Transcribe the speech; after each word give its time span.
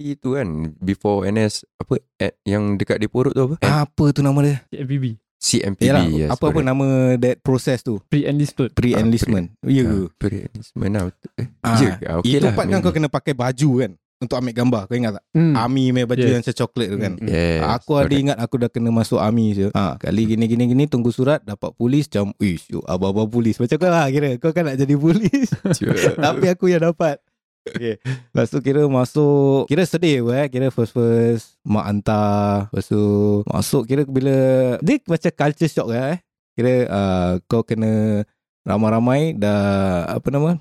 Itu 0.00 0.32
kan 0.32 0.48
before 0.76 1.28
NS 1.28 1.68
apa 1.76 2.00
at, 2.16 2.32
yang 2.42 2.74
dekat 2.74 2.96
di 2.96 3.04
perut 3.04 3.36
tu 3.36 3.44
apa? 3.44 3.56
Apa 3.84 4.04
tu 4.10 4.24
nama 4.24 4.40
dia? 4.40 4.64
MPB. 4.72 5.20
CMPB. 5.36 5.84
Yalah, 5.86 6.04
yes, 6.06 6.28
apa 6.30 6.40
apa 6.42 6.52
correct. 6.54 6.64
nama 6.66 6.86
that 7.16 7.36
process 7.40 7.80
tu? 7.80 8.00
Pre-enlistment. 8.06 8.72
Pre-enlistment. 8.72 9.46
Ya 9.62 9.82
ke? 9.82 9.92
Ah, 9.94 10.08
Pre-enlistment 10.14 10.90
lah. 10.90 11.02
Eh, 11.34 11.48
Ah, 11.60 11.76
Ya 11.76 11.90
ke? 11.94 12.04
Ah, 12.06 12.14
okey 12.18 12.32
Itu 12.34 12.44
lah. 12.44 12.52
part 12.54 12.66
kan 12.66 12.80
kau 12.80 12.92
kena 12.92 13.08
pakai 13.08 13.32
baju 13.32 13.70
kan 13.78 13.92
untuk 14.20 14.36
ambil 14.36 14.52
gambar. 14.54 14.82
Kau 14.84 14.96
ingat 14.96 15.12
tak? 15.16 15.24
Hmm. 15.32 15.52
Army 15.54 15.84
punya 15.90 16.04
baju 16.06 16.20
Yes. 16.20 16.28
yang 16.30 16.40
macam 16.40 16.56
coklat 16.58 16.88
tu 16.88 16.98
kan. 16.98 17.12
Hmm. 17.16 17.24
Yes, 17.26 17.60
Aku 17.70 17.90
ada 17.94 18.14
ingat 18.14 18.36
aku 18.36 18.54
dah 18.56 18.68
kena 18.68 18.90
masuk 18.90 19.16
army 19.16 19.46
je. 19.52 19.66
Ha, 19.72 19.96
kali 19.96 20.22
gini 20.26 20.44
gini 20.44 20.64
gini 20.66 20.84
tunggu 20.84 21.08
surat 21.08 21.40
dapat 21.40 21.72
polis 21.72 22.04
ish 22.38 22.68
yuk, 22.68 22.84
abang-abang 22.84 23.28
polis. 23.28 23.56
Macam 23.56 23.76
kau 23.76 23.88
lah 23.88 24.08
kira 24.08 24.36
kau 24.36 24.52
kan 24.52 24.64
nak 24.64 24.76
jadi 24.76 24.92
polis. 24.94 25.48
Tapi 26.24 26.46
aku 26.48 26.68
yang 26.68 26.84
dapat. 26.86 27.20
Okay. 27.60 28.00
Lepas 28.32 28.48
tu 28.48 28.58
kira 28.64 28.88
masuk 28.88 29.68
Kira 29.68 29.84
sedih 29.84 30.24
pun 30.24 30.32
eh. 30.32 30.48
Kira 30.48 30.72
first 30.72 30.96
first 30.96 31.60
Mak 31.60 31.84
hantar. 31.84 32.72
Lepas 32.72 32.88
tu 32.88 33.02
Masuk 33.44 33.84
kira 33.84 34.02
bila 34.08 34.36
Dia 34.80 34.96
macam 35.04 35.32
culture 35.36 35.68
shock 35.68 35.92
eh. 35.92 36.16
Kira 36.56 36.72
uh, 36.88 37.32
Kau 37.44 37.60
kena 37.60 38.24
Ramai-ramai 38.64 39.36
Dah 39.36 40.08
Apa 40.08 40.32
nama? 40.32 40.56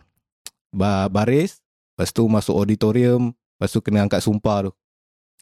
Ba, 0.69 1.09
Baris. 1.09 1.63
Lepas 1.95 2.13
tu 2.13 2.23
masuk 2.29 2.53
auditorium. 2.53 3.33
Lepas 3.57 3.73
tu 3.73 3.79
kena 3.81 4.05
angkat 4.05 4.21
sumpah 4.21 4.69
tu 4.69 4.71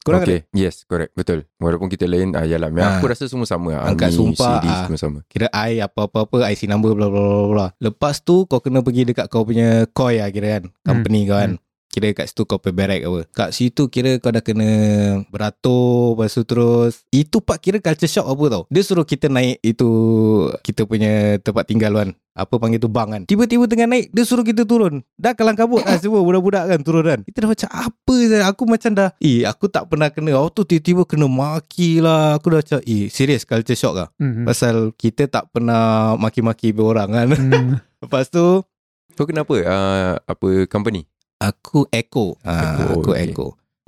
Korang 0.08 0.24
ada 0.24 0.32
okay. 0.32 0.40
Yes, 0.56 0.88
correct. 0.88 1.12
Betul. 1.14 1.44
Walaupun 1.60 1.92
kita 1.92 2.08
lain, 2.08 2.32
ah, 2.34 2.48
yalah. 2.48 2.72
Ah. 2.72 2.80
Ah. 2.80 2.92
Aku 2.98 3.12
rasa 3.12 3.28
semua 3.28 3.44
sama. 3.44 3.76
lah. 3.76 3.92
Angkat 3.92 4.16
Army, 4.16 4.18
sumpah, 4.18 4.54
CD, 4.64 4.68
ah. 4.72 4.80
semua 4.88 5.00
sama. 5.00 5.20
Kira 5.28 5.48
I 5.52 5.84
apa-apa-apa 5.84 6.48
IC 6.48 6.72
number 6.72 6.96
bla 6.96 7.12
bla 7.12 7.20
bla 7.20 7.46
bla. 7.52 7.68
Lepas 7.84 8.24
tu 8.24 8.48
kau 8.48 8.64
kena 8.64 8.80
pergi 8.80 9.04
dekat 9.04 9.28
kau 9.28 9.44
punya 9.44 9.84
koi 9.92 10.24
lah 10.24 10.32
kira 10.32 10.64
kan. 10.64 10.64
Company 10.88 11.28
kau 11.28 11.36
kan. 11.36 11.60
Kira 11.98 12.14
kat 12.14 12.30
situ 12.30 12.46
kau 12.46 12.62
pay 12.62 12.70
barrack 12.70 13.10
apa. 13.10 13.20
Kat 13.34 13.50
situ 13.58 13.90
kira 13.90 14.22
kau 14.22 14.30
dah 14.30 14.46
kena 14.46 14.70
beratur 15.34 16.14
lepas 16.14 16.30
tu 16.30 16.46
terus. 16.46 17.02
Itu 17.10 17.42
part 17.42 17.58
kira 17.58 17.82
culture 17.82 18.06
shock 18.06 18.30
apa 18.30 18.44
tau. 18.54 18.64
Dia 18.70 18.86
suruh 18.86 19.02
kita 19.02 19.34
naik 19.34 19.58
itu 19.66 19.90
kita 20.62 20.86
punya 20.86 21.42
tempat 21.42 21.66
tinggal 21.66 21.98
kan. 21.98 22.14
Apa 22.38 22.62
panggil 22.62 22.78
tu 22.78 22.86
bang 22.86 23.10
kan. 23.10 23.22
Tiba-tiba 23.26 23.66
tengah 23.66 23.90
naik 23.90 24.14
dia 24.14 24.30
suruh 24.30 24.46
kita 24.46 24.62
turun. 24.62 25.02
Dah 25.18 25.34
kalang 25.34 25.58
kabut 25.58 25.82
lah 25.82 25.98
semua 25.98 26.22
budak-budak 26.22 26.70
kan 26.70 26.80
turun 26.86 27.02
kan. 27.02 27.20
Kita 27.26 27.38
dah 27.42 27.50
macam 27.50 27.70
apa 27.74 28.14
je. 28.14 28.38
Aku 28.46 28.64
macam 28.70 28.92
dah. 28.94 29.10
Eh 29.18 29.42
aku 29.50 29.66
tak 29.66 29.90
pernah 29.90 30.14
kena. 30.14 30.38
Waktu 30.38 30.54
tu 30.54 30.62
tiba-tiba 30.70 31.02
kena 31.10 31.26
maki 31.26 31.98
lah. 31.98 32.38
Aku 32.38 32.54
dah 32.54 32.62
macam 32.62 32.78
eh 32.86 33.10
serius 33.10 33.42
culture 33.42 33.74
shock 33.74 33.98
lah. 33.98 34.14
Hmm. 34.22 34.46
Pasal 34.46 34.94
kita 34.94 35.26
tak 35.26 35.50
pernah 35.50 36.14
maki-maki 36.14 36.78
orang 36.78 37.10
kan. 37.10 37.28
Hmm. 37.34 37.82
Lepas 38.06 38.30
tu 38.30 38.62
Kau 39.18 39.26
kenapa? 39.26 39.50
Uh, 39.58 40.14
apa 40.30 40.70
company? 40.70 41.10
Aku 41.38 41.86
echo. 41.90 42.36
Ha, 42.44 42.54
Echo, 42.54 42.84
aku 43.00 43.12
okay. 43.14 43.30
echo. 43.30 43.48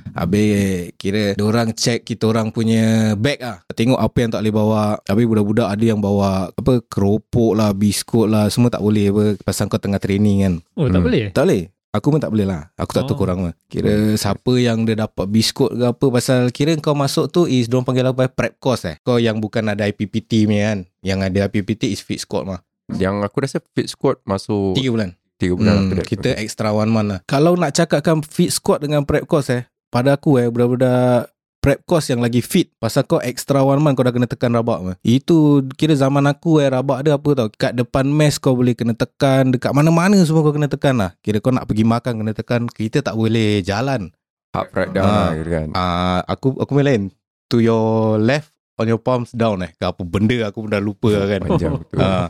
Habis 0.10 0.90
kira 0.98 1.38
orang 1.38 1.70
check 1.78 2.02
kita 2.02 2.26
orang 2.26 2.50
punya 2.50 3.14
bag 3.14 3.38
ah. 3.46 3.62
Tengok 3.70 4.00
apa 4.00 4.18
yang 4.18 4.30
tak 4.34 4.42
boleh 4.42 4.56
bawa. 4.56 4.82
Habis 5.06 5.26
budak-budak 5.30 5.68
ada 5.70 5.86
yang 5.86 6.02
bawa 6.02 6.50
apa 6.50 6.74
keropok 6.82 7.54
lah, 7.54 7.72
biskut 7.78 8.26
lah, 8.26 8.50
semua 8.50 8.74
tak 8.74 8.82
boleh 8.82 9.14
apa 9.14 9.24
pasal 9.40 9.70
kau 9.70 9.78
tengah 9.78 10.02
training 10.02 10.38
kan. 10.42 10.54
Oh, 10.74 10.90
tak 10.90 10.98
Hmm. 10.98 11.06
boleh? 11.06 11.24
Tak 11.30 11.46
boleh. 11.46 11.64
Aku 11.90 12.14
pun 12.14 12.22
tak 12.22 12.30
boleh 12.30 12.46
lah. 12.46 12.70
Aku 12.78 12.94
tak 12.94 13.06
tahu 13.06 13.18
Oh. 13.18 13.20
korang 13.22 13.40
lah. 13.42 13.54
Kira 13.66 13.90
siapa 14.14 14.54
yang 14.58 14.86
dia 14.86 14.94
dapat 14.96 15.26
biskut 15.26 15.74
ke 15.74 15.86
apa 15.90 16.06
pasal 16.10 16.54
kira 16.54 16.78
kau 16.78 16.94
masuk 16.94 17.34
tu 17.34 17.42
is 17.46 17.66
diorang 17.66 17.82
panggil 17.82 18.06
apa 18.06 18.30
prep 18.30 18.62
course 18.62 18.86
eh. 18.86 18.96
Kau 19.02 19.18
yang 19.18 19.42
bukan 19.42 19.74
ada 19.74 19.86
IPPT 19.86 20.46
ni 20.46 20.62
kan. 20.62 20.86
Yang 21.02 21.20
ada 21.26 21.50
IPPT 21.50 21.90
is 21.90 22.02
fit 22.02 22.22
squad 22.22 22.46
mah. 22.46 22.62
Yang 22.90 23.26
aku 23.26 23.38
rasa 23.42 23.58
fit 23.74 23.86
squad 23.86 24.18
masuk 24.22 24.74
3 24.74 24.90
bulan. 24.90 25.10
3 25.40 25.56
bulan 25.56 25.72
Hmm, 25.72 25.82
after 25.86 25.98
that. 25.98 26.06
kita 26.06 26.30
extra 26.36 26.70
one 26.70 26.88
month 26.88 27.10
lah. 27.10 27.20
Kalau 27.24 27.56
nak 27.56 27.72
cakapkan 27.72 28.20
fit 28.22 28.50
squad 28.50 28.80
dengan 28.80 29.02
prep 29.02 29.24
course 29.24 29.50
eh, 29.50 29.64
pada 29.88 30.14
aku 30.14 30.36
eh, 30.36 30.48
budak-budak 30.48 31.32
prep 31.58 31.84
course 31.84 32.08
yang 32.08 32.20
lagi 32.20 32.40
fit. 32.40 32.72
Pasal 32.76 33.04
kau 33.04 33.20
extra 33.20 33.60
one 33.60 33.80
month 33.80 33.96
kau 33.96 34.04
dah 34.04 34.12
kena 34.12 34.26
tekan 34.26 34.52
rabak 34.52 34.80
mah. 34.82 34.96
Itu 35.00 35.64
kira 35.74 35.92
zaman 35.92 36.24
aku 36.24 36.60
eh, 36.60 36.68
rabak 36.68 37.02
dia 37.02 37.16
apa 37.16 37.30
tau. 37.34 37.48
Kat 37.50 37.72
depan 37.74 38.04
mes 38.06 38.36
kau 38.36 38.52
boleh 38.54 38.72
kena 38.72 38.92
tekan. 38.94 39.50
Dekat 39.50 39.72
mana-mana 39.72 40.20
semua 40.22 40.40
kau 40.42 40.52
kena 40.52 40.68
tekan 40.68 40.96
lah. 40.98 41.12
Kira 41.20 41.40
kau 41.40 41.50
nak 41.50 41.66
pergi 41.66 41.84
makan 41.84 42.14
kena 42.18 42.32
tekan. 42.32 42.62
Kita 42.66 43.00
tak 43.02 43.16
boleh 43.16 43.60
jalan. 43.62 44.12
Up 44.52 44.72
right 44.72 44.90
down 44.90 45.04
Ah. 45.04 45.30
lah 45.30 45.46
kan. 45.46 45.68
Ah, 45.72 46.20
aku 46.26 46.56
aku 46.58 46.72
main 46.74 46.86
lain. 46.86 47.04
To 47.50 47.58
your 47.58 48.18
left, 48.18 48.50
on 48.76 48.86
your 48.86 48.98
palms 48.98 49.30
down 49.32 49.60
eh. 49.60 49.74
Ke 49.74 49.90
apa 49.90 50.02
benda 50.02 50.38
aku 50.46 50.64
pun 50.64 50.70
dah 50.70 50.80
lupa 50.80 51.10
lah 51.12 51.28
kan. 51.28 51.40
Panjang 51.44 51.74
betul. 51.78 51.98
Ah. 52.00 52.28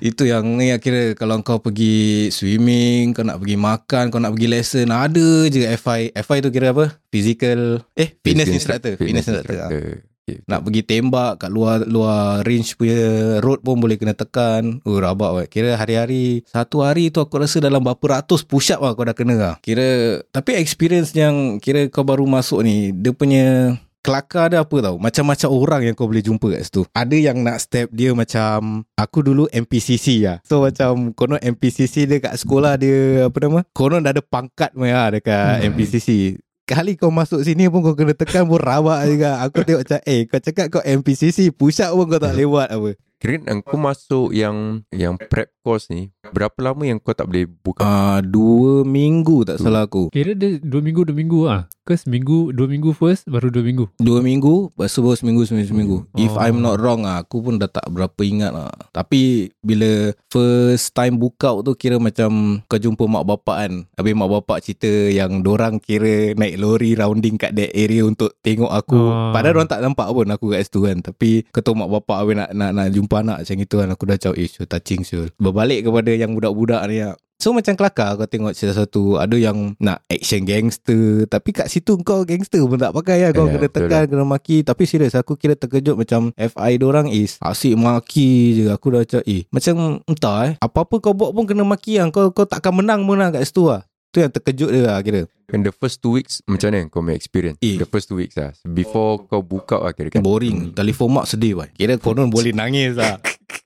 Itu 0.00 0.24
yang 0.24 0.56
ni 0.56 0.72
kira 0.80 1.12
kalau 1.12 1.38
kau 1.44 1.60
pergi 1.60 2.32
swimming, 2.32 3.12
kau 3.12 3.22
nak 3.22 3.38
pergi 3.44 3.56
makan, 3.60 4.04
kau 4.08 4.20
nak 4.20 4.32
pergi 4.32 4.48
lesson, 4.48 4.88
ada 4.88 5.46
je 5.46 5.68
FI. 5.76 6.16
FI 6.16 6.38
tu 6.40 6.48
kira 6.48 6.72
apa? 6.72 6.96
Physical 7.12 7.84
eh 7.94 8.16
fitness 8.24 8.48
instructor, 8.48 8.96
fitness 8.96 9.28
instructor. 9.28 9.68
Okay. 9.68 10.44
Nak 10.46 10.62
pergi 10.62 10.82
tembak 10.86 11.42
kat 11.42 11.50
luar 11.50 11.82
luar 11.90 12.46
range 12.46 12.78
punya 12.78 13.38
road 13.42 13.66
pun 13.66 13.82
boleh 13.82 13.98
kena 13.98 14.14
tekan. 14.14 14.78
Oh 14.86 15.02
rabak 15.02 15.30
weh. 15.34 15.46
Kira 15.50 15.74
hari-hari 15.74 16.46
satu 16.46 16.86
hari 16.86 17.10
tu 17.10 17.18
aku 17.18 17.40
rasa 17.40 17.58
dalam 17.58 17.82
berapa 17.82 18.20
ratus 18.20 18.46
push 18.46 18.70
up 18.70 18.84
lah 18.84 18.94
kau 18.94 19.02
dah 19.02 19.16
kena 19.16 19.34
lah. 19.34 19.54
Kira 19.58 20.20
tapi 20.30 20.54
experience 20.54 21.10
yang 21.18 21.58
kira 21.58 21.90
kau 21.90 22.06
baru 22.06 22.24
masuk 22.30 22.62
ni 22.62 22.94
dia 22.94 23.10
punya 23.10 23.74
kelakar 24.00 24.52
dia 24.52 24.64
apa 24.64 24.76
tau? 24.80 24.96
Macam-macam 24.96 25.48
orang 25.52 25.80
yang 25.86 25.94
kau 25.96 26.08
boleh 26.08 26.24
jumpa 26.24 26.46
kat 26.56 26.62
situ. 26.66 26.82
Ada 26.92 27.16
yang 27.16 27.40
nak 27.44 27.60
step 27.60 27.88
dia 27.92 28.12
macam 28.16 28.84
Aku 28.96 29.20
dulu 29.20 29.46
MPCC 29.52 30.24
lah 30.24 30.38
So 30.44 30.64
macam 30.64 31.12
Konon 31.12 31.40
MPCC 31.40 32.08
dia 32.08 32.18
kat 32.20 32.36
sekolah 32.36 32.76
dia 32.76 33.28
Apa 33.28 33.36
nama? 33.44 33.60
Konon 33.72 34.04
dah 34.04 34.12
ada 34.12 34.24
pangkat 34.24 34.72
punya 34.72 35.06
lah 35.06 35.08
Dekat 35.16 35.60
Hmm. 35.60 35.76
MPCC 35.76 36.40
Kali 36.64 36.94
kau 36.94 37.10
masuk 37.10 37.42
sini 37.42 37.66
pun 37.66 37.82
kau 37.82 37.98
kena 37.98 38.14
tekan 38.14 38.46
pun 38.46 38.62
rabak 38.62 39.02
juga. 39.10 39.42
Aku 39.42 39.66
tengok 39.66 39.82
macam 39.82 40.00
Eh 40.06 40.22
kau 40.30 40.38
cakap 40.38 40.66
kau 40.70 40.78
MPCC 40.78 41.50
Push 41.50 41.82
up 41.82 41.98
pun 41.98 42.06
kau 42.06 42.22
tak 42.22 42.30
lewat 42.38 42.70
apa. 42.70 42.94
Kira 43.20 43.36
aku 43.52 43.76
masuk 43.76 44.32
yang 44.32 44.80
yang 44.88 45.20
prep 45.20 45.52
course 45.60 45.88
ni, 45.88 46.08
berapa 46.26 46.56
lama 46.62 46.82
yang 46.82 46.96
kau 46.96 47.12
tak 47.12 47.28
boleh 47.28 47.44
buka? 47.44 47.80
Ah 47.80 48.18
Dua 48.20 48.82
minggu 48.82 49.44
tak 49.44 49.60
salah 49.60 49.84
aku 49.84 50.08
Kira 50.08 50.32
dia 50.32 50.56
dua 50.58 50.80
minggu, 50.80 51.04
dua 51.04 51.16
minggu 51.16 51.40
ah. 51.44 51.68
Ke 51.80 51.96
seminggu, 51.96 52.52
dua 52.52 52.64
minggu 52.64 52.92
first, 52.92 53.26
baru 53.26 53.50
dua 53.50 53.60
minggu. 53.60 53.90
Dua 53.98 54.20
minggu 54.20 54.70
Lepas 54.70 54.94
tu 54.94 55.00
baru 55.00 55.16
seminggu 55.16 55.42
seminggu 55.42 55.68
seminggu 55.68 55.96
If 56.14 56.30
Oh. 56.30 56.38
I'm 56.38 56.62
not 56.62 56.78
wrong 56.78 57.02
ah, 57.02 57.20
Aku 57.20 57.42
pun 57.42 57.58
dah 57.58 57.66
tak 57.66 57.90
berapa 57.90 58.16
ingat 58.20 58.50
lah 58.50 58.70
Tapi 58.90 59.50
Bila 59.58 60.14
First 60.30 60.94
time 60.94 61.18
book 61.18 61.36
out 61.42 61.66
tu 61.66 61.74
Kira 61.74 61.98
macam 61.98 62.62
Kau 62.64 62.78
jumpa 62.78 63.04
mak 63.04 63.26
bapak 63.26 63.56
kan 63.58 63.72
Habis 63.98 64.14
mak 64.14 64.30
bapak 64.30 64.58
cerita 64.62 64.86
Yang 64.88 65.42
dorang 65.42 65.74
kira 65.76 66.32
Naik 66.32 66.56
lori 66.56 66.94
rounding 66.94 67.34
kat 67.34 67.52
that 67.52 67.74
area 67.74 68.06
Untuk 68.06 68.38
tengok 68.40 68.70
aku 68.70 68.96
Oh. 69.00 69.32
Padahal 69.34 69.58
dorang 69.58 69.70
tak 69.70 69.82
nampak 69.82 70.06
pun 70.08 70.30
Aku 70.30 70.54
kat 70.54 70.62
situ 70.62 70.86
kan 70.86 71.02
Tapi 71.02 71.42
Ketua 71.50 71.74
mak 71.74 71.90
bapak 71.90 72.16
habis 72.22 72.34
nak, 72.38 72.50
nak, 72.54 72.70
nak 72.70 72.88
jumpa 72.88 73.16
anak 73.20 73.38
macam 73.42 73.56
itu 73.58 73.74
kan 73.76 73.88
Aku 73.90 74.02
dah 74.06 74.16
cakap 74.16 74.36
Eh 74.38 74.46
so 74.46 74.62
touching 74.62 75.02
so 75.02 75.26
Berbalik 75.50 75.90
kepada 75.90 76.10
yang 76.14 76.30
budak-budak 76.32 76.86
ni 76.86 77.02
ah. 77.02 77.18
So 77.40 77.56
macam 77.56 77.72
kelakar 77.72 78.20
kau 78.20 78.28
tengok 78.28 78.52
salah 78.52 78.84
satu 78.84 79.16
Ada 79.16 79.32
yang 79.40 79.72
nak 79.80 80.04
action 80.12 80.44
gangster. 80.44 81.24
Tapi 81.24 81.56
kat 81.56 81.72
situ 81.72 81.96
kau 82.04 82.20
gangster 82.28 82.60
pun 82.60 82.76
tak 82.76 82.92
pakai 82.92 83.24
lah. 83.24 83.30
Kau 83.32 83.48
Ya, 83.48 83.56
kena 83.56 83.66
betul. 83.66 83.88
tekan 83.88 84.04
Kena 84.12 84.24
maki. 84.28 84.60
Tapi 84.60 84.82
serius 84.84 85.16
aku 85.16 85.40
kira 85.40 85.56
terkejut 85.56 85.96
Macam 85.96 86.36
FI 86.36 86.76
dorang 86.76 87.08
is 87.08 87.40
Asyik 87.40 87.80
maki 87.80 88.60
je. 88.60 88.64
Aku 88.68 88.92
dah 88.92 89.02
macam 89.02 89.20
Eh 89.24 89.48
macam 89.48 90.04
entah 90.04 90.52
eh. 90.52 90.54
Apa-apa 90.60 91.00
kau 91.00 91.16
buat 91.16 91.32
pun 91.32 91.48
kena 91.48 91.64
maki 91.64 91.96
lah. 91.96 92.12
Kau, 92.12 92.28
kau 92.28 92.44
takkan 92.44 92.76
menang 92.76 93.08
pun 93.08 93.16
lah 93.16 93.32
kat 93.32 93.48
situ 93.48 93.72
lah. 93.72 93.88
Tu 94.12 94.20
yang 94.20 94.28
terkejut 94.28 94.68
dia 94.76 94.84
lah 94.84 95.00
kira. 95.00 95.24
And 95.50 95.66
the 95.66 95.74
first 95.74 95.98
two 95.98 96.14
weeks, 96.14 96.46
macam 96.46 96.70
mana 96.70 96.86
kau 96.86 97.02
punya 97.02 97.18
experience? 97.18 97.58
Eh. 97.58 97.74
The 97.74 97.88
first 97.88 98.06
two 98.06 98.20
weeks 98.20 98.38
lah. 98.38 98.54
Before 98.62 99.18
kau 99.26 99.42
buka 99.42 99.80
lah 99.80 99.96
kira 99.96 100.12
kan. 100.12 100.20
Boring. 100.22 100.76
Telefon 100.76 101.08
mak 101.08 101.26
sedih 101.26 101.56
boy. 101.56 101.72
Kira 101.72 101.96
konon 101.96 102.28
boleh 102.28 102.52
nangis 102.52 103.00
lah 103.00 103.16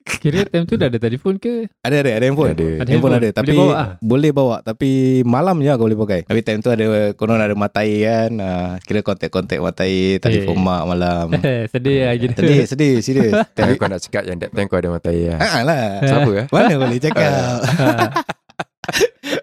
Kira 0.05 0.41
time 0.43 0.65
tu 0.65 0.73
dah 0.73 0.85
ada 0.85 0.97
telefon 0.97 1.35
ke? 1.35 1.65
Ada 1.81 1.95
ada 1.99 2.11
ada 2.13 2.25
handphone 2.25 2.49
Ada. 2.51 2.61
Ada 2.79 2.85
Handphone 2.87 2.93
handphone. 3.09 3.13
ada 3.15 3.29
Tapi 3.31 3.47
Boleh 3.47 3.57
bawa 3.59 3.73
ah? 3.75 3.89
Boleh 3.99 4.31
bawa 4.31 4.55
Tapi 4.59 4.89
malam 5.21 5.57
je 5.59 5.71
kau 5.71 5.81
boleh 5.81 5.97
pakai 5.97 6.19
Tapi 6.23 6.39
time 6.41 6.59
tu 6.59 6.69
ada 6.69 6.85
Konon 7.11 7.37
ada 7.37 7.53
matai 7.53 7.89
kan 7.99 8.31
uh, 8.35 8.69
Kira 8.79 9.01
kontak-kontak 9.01 9.57
matai 9.59 10.17
Telefon 10.17 10.53
Eh. 10.53 10.61
mak 10.61 10.81
malam 10.87 11.25
Sedih 11.73 12.05
lah 12.05 12.15
gitu. 12.15 12.37
Sedih 12.37 12.61
sedih 12.65 12.93
Serius 13.01 13.33
Tapi 13.57 13.75
kau 13.75 13.85
nak 13.85 13.97
cakap 13.99 14.23
yang 14.23 14.37
that 14.37 14.49
time 14.49 14.65
kau 14.65 14.77
ada 14.77 14.89
mata 14.89 15.09
air 15.09 15.33
lah. 15.33 15.39
Ah 15.41 15.61
lah 15.63 15.83
Siapa 15.99 16.29
lah? 16.31 16.45
Mana 16.53 16.73
boleh 16.75 16.99
cakap 16.99 17.57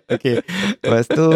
Okay 0.09 0.39
Lepas 0.79 1.07
tu 1.09 1.27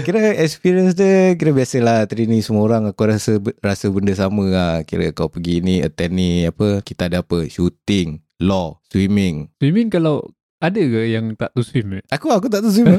Kira 0.00 0.38
experience 0.38 0.94
dia 0.94 1.34
Kira 1.34 1.50
biasalah 1.50 2.06
Trainee 2.06 2.38
semua 2.40 2.62
orang 2.62 2.86
Aku 2.86 3.02
rasa 3.02 3.36
Rasa 3.58 3.90
benda 3.90 4.14
sama 4.14 4.46
lah 4.46 4.72
Kira 4.82 5.10
kau 5.10 5.26
pergi 5.26 5.58
ni 5.58 5.82
Attend 5.82 6.14
ni 6.14 6.46
Apa 6.46 6.78
Kita 6.80 7.10
ada 7.10 7.20
apa 7.20 7.42
Shooting 7.44 8.22
Law 8.38 8.78
Swimming 8.86 9.50
Swimming 9.56 9.88
kalau 9.88 10.22
ada 10.58 10.74
ke 10.76 11.06
yang 11.06 11.34
tak 11.34 11.50
tahu 11.50 11.62
swim? 11.62 11.86
eh? 11.92 12.02
Aku 12.08 12.30
aku 12.30 12.46
tak 12.46 12.60
tahu 12.60 12.72
swim 12.72 12.98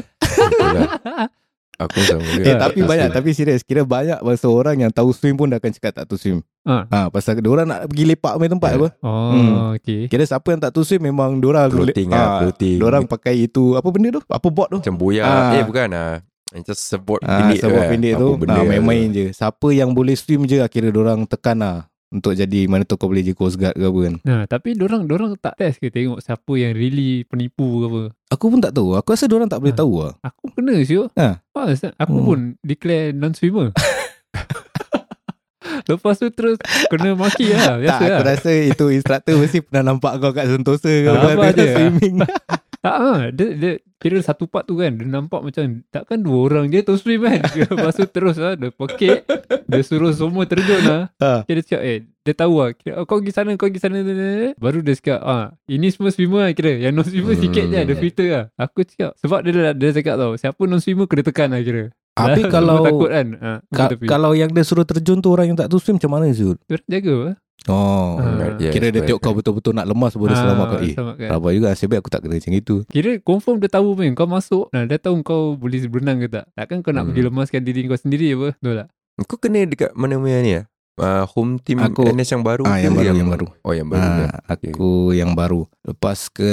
Aku 1.78 1.96
sama 2.02 2.20
juga 2.22 2.40
Eh 2.42 2.54
Tak 2.54 2.60
tapi 2.66 2.80
banyak 2.82 3.08
swim. 3.08 3.16
Tapi 3.16 3.28
serius 3.32 3.60
Kira 3.62 3.82
banyak 3.82 4.20
Masa 4.20 4.46
orang 4.46 4.76
yang 4.78 4.88
tahu 4.88 5.12
swim 5.12 5.32
pun 5.34 5.48
Dah 5.48 5.56
akan 5.56 5.68
cakap 5.70 5.92
tak 5.94 6.04
tahu 6.04 6.16
swim 6.16 6.38
Ah. 6.60 6.84
ha, 6.86 6.98
Pasal 7.08 7.40
orang 7.42 7.64
nak 7.64 7.88
pergi 7.88 8.04
lepak 8.06 8.32
punya 8.34 8.48
tempat 8.50 8.70
Ya. 8.70 8.76
apa 8.76 8.88
Oh, 9.00 9.32
Hmm. 9.32 9.52
okay. 9.74 10.04
Kira 10.06 10.24
siapa 10.24 10.44
yang 10.46 10.60
tak 10.60 10.72
tahu 10.72 10.84
swim 10.84 11.00
Memang 11.02 11.36
dorang 11.36 11.68
Floating 11.68 12.08
lah 12.08 12.44
Floating 12.44 12.76
Dorang 12.76 13.04
pakai 13.06 13.34
itu 13.42 13.76
Apa 13.76 13.88
benda 13.88 14.08
tu 14.10 14.20
Apa 14.22 14.46
board 14.46 14.68
tu 14.70 14.78
Macam 14.78 14.96
boya 14.96 15.24
Ah. 15.24 15.52
Eh 15.54 15.64
bukan 15.64 15.88
lah 15.88 16.20
Just 16.60 16.84
sebot 16.86 17.20
Ah, 17.22 17.44
pendek 17.44 17.56
tu 17.56 17.64
sebab 17.64 17.76
lah. 17.78 17.88
pendek 17.88 18.12
tu 18.14 18.28
benda 18.36 18.54
lah 18.54 18.64
Main-main 18.66 19.04
je 19.08 19.26
Siapa 19.30 19.68
yang 19.70 19.92
boleh 19.92 20.12
swim 20.14 20.44
je 20.44 20.60
Akhirnya 20.60 20.88
dorang 20.90 21.24
tekan 21.24 21.60
lah 21.60 21.89
Untuk 22.10 22.32
jadi 22.32 22.66
Mana 22.66 22.82
tu 22.82 22.94
kau 22.94 23.06
boleh 23.06 23.22
jadi 23.22 23.32
Coast 23.32 23.54
Guard 23.54 23.72
ke 23.72 23.82
apa 23.82 23.98
kan 24.00 24.14
Nah, 24.20 24.42
tapi 24.44 24.74
dorang 24.74 25.04
dorang 25.04 25.34
tak 25.36 25.54
test 25.56 25.78
ke 25.78 25.88
tengok 25.88 26.18
siapa 26.18 26.52
yang 26.54 26.72
really 26.72 27.22
penipu 27.22 27.62
ke 27.62 27.86
apa. 27.86 28.02
Aku 28.30 28.48
pun 28.48 28.58
tak 28.58 28.72
tahu 28.72 28.94
Aku 28.94 29.08
rasa 29.08 29.24
dorang 29.24 29.46
tak 29.46 29.58
boleh 29.58 29.70
Ah. 29.70 29.78
tahu 29.78 29.92
lah 29.96 30.12
Aku 30.20 30.44
kena 30.50 30.74
siu. 30.80 31.06
Ha. 31.12 31.38
Ha. 31.38 31.62
aku 31.96 32.12
Hmm. 32.12 32.24
pun 32.24 32.38
declare 32.60 33.10
non-swimmer. 33.12 33.70
Lepas 35.82 36.16
tu 36.16 36.28
terus 36.28 36.58
kena 36.88 37.14
maki 37.14 37.50
lah. 37.50 37.78
Tak 37.78 37.78
Biasa 37.80 38.02
aku 38.04 38.10
lah. 38.12 38.26
rasa 38.26 38.50
itu 38.54 38.84
instructor 38.90 39.34
Mesti 39.36 39.58
pernah 39.60 39.82
nampak 39.86 40.18
kau 40.18 40.30
kat 40.30 40.46
Sentosa 40.46 40.86
ke 40.88 41.06
apa 41.06 41.18
apa 41.28 41.30
tengah 41.30 41.52
je. 41.52 41.66
Swimming 41.76 42.14
Tak 42.80 42.96
ha, 42.96 43.12
dia, 43.28 43.48
dia 43.52 43.72
kira 43.94 44.16
satu 44.18 44.44
part 44.44 44.64
tu 44.64 44.72
kan 44.74 44.88
dia 44.90 45.04
nampak 45.04 45.40
macam 45.40 45.84
takkan 45.86 46.16
dua 46.16 46.48
orang 46.48 46.64
je 46.66 46.80
tu 46.80 46.96
swim 46.96 47.20
kan. 47.20 47.44
Lepas 47.68 47.92
tu 47.94 48.04
terus 48.06 48.34
lah 48.34 48.56
dia 48.56 48.68
pekik 48.70 49.28
dia 49.66 49.80
suruh 49.80 50.08
semua 50.10 50.44
terjun 50.44 50.80
lah. 50.82 51.12
Ha. 51.14 51.44
Kira 51.44 51.60
dia 51.60 51.66
cakap 51.66 51.82
eh 51.82 51.98
dia 52.20 52.34
tahu 52.34 52.54
lah 52.56 52.72
kira, 52.72 52.96
oh, 52.96 53.04
kau 53.04 53.18
pergi 53.18 53.32
sana 53.32 53.52
kau 53.54 53.64
pergi 53.64 53.80
sana 53.80 54.00
baru 54.54 54.80
dia 54.80 54.92
cakap 54.94 55.20
ah 55.20 55.44
ini 55.66 55.88
semua 55.88 56.08
swimmer 56.08 56.40
lah 56.42 56.52
kira 56.52 56.72
yang 56.78 56.92
non 56.92 57.02
swimmer 57.02 57.32
Hmm. 57.32 57.42
sikit 57.42 57.64
je 57.66 57.76
ada 57.78 57.94
filter 57.94 58.28
lah. 58.30 58.44
Aku 58.58 58.80
cakap 58.82 59.12
sebab 59.14 59.38
dia 59.40 59.52
dia, 59.52 59.72
dia 59.74 59.90
cakap 59.92 60.14
tau 60.16 60.32
siapa 60.34 60.60
non 60.62 60.80
swimmer 60.80 61.04
kena 61.04 61.22
tekan 61.22 61.48
lah 61.50 61.60
kira. 61.60 61.84
Tapi 62.10 62.40
kalau 62.54 62.80
takut 62.82 63.08
kan. 63.08 63.26
Ha, 63.34 63.50
ka- 63.68 63.92
Kalau 64.02 64.32
yang 64.32 64.48
dia 64.48 64.60
suruh 64.60 64.82
terjun 64.82 65.20
tu 65.20 65.28
Orang 65.28 65.46
yang 65.46 65.54
tak 65.54 65.70
tahu 65.70 65.78
swim 65.78 65.94
Macam 65.94 66.10
mana 66.10 66.26
Zul 66.30 66.58
dia 66.66 66.76
jaga 66.90 67.12
apa? 67.14 67.30
Oh 67.68 68.16
Ah. 68.16 68.56
Yes, 68.56 68.72
Kira 68.72 68.88
dia 68.88 69.02
tengok 69.02 69.20
kau 69.20 69.32
betul-betul 69.32 69.72
nak 69.72 69.84
lemas 69.84 70.12
Baru 70.12 70.28
dia 70.28 70.36
Ah, 70.36 70.42
selamatkan. 70.42 70.78
Eh 70.80 70.94
selamatkan. 70.94 71.28
Rabak 71.28 71.50
juga. 71.52 71.68
Sebab 71.74 71.96
aku 71.98 72.08
tak 72.08 72.20
kena 72.22 72.34
macam 72.36 72.52
itu. 72.54 72.74
Kira 72.86 73.10
confirm 73.20 73.56
dia 73.58 73.68
tahu 73.68 73.88
pun 73.92 74.08
kau 74.12 74.24
masuk 74.24 74.64
nah, 74.70 74.84
Dia 74.84 74.96
tahu 74.96 75.20
kau 75.20 75.42
boleh 75.54 75.84
berenang 75.84 76.18
ke 76.18 76.28
tak. 76.30 76.44
Takkan 76.54 76.80
kau 76.80 76.90
nak 76.90 77.04
Hmm. 77.04 77.12
pergi 77.12 77.22
lemaskan 77.26 77.60
diri 77.60 77.80
kau 77.84 77.96
sendiri 77.96 78.26
apa? 78.32 78.48
Betul 78.56 78.74
tak? 78.76 78.88
Kau 79.22 79.36
kena 79.36 79.60
dekat 79.64 79.92
mana-mana 79.92 80.40
ni 80.40 80.52
lah 80.56 80.64
uh, 81.00 81.24
Home 81.30 81.56
team 81.58 81.80
Aku- 81.80 82.04
NS 82.06 82.30
yang 82.30 82.42
baru 82.42 82.62
Ah, 82.62 82.76
yang 82.76 82.92
baru, 82.92 83.12
yang 83.14 83.28
baru. 83.28 83.46
Oh 83.60 83.72
yang 83.72 83.88
baru 83.88 84.04
kan? 84.04 84.28
Aku 84.46 84.88
yang 85.10 85.32
baru 85.32 85.64
Lepas 85.82 86.28
ke 86.28 86.52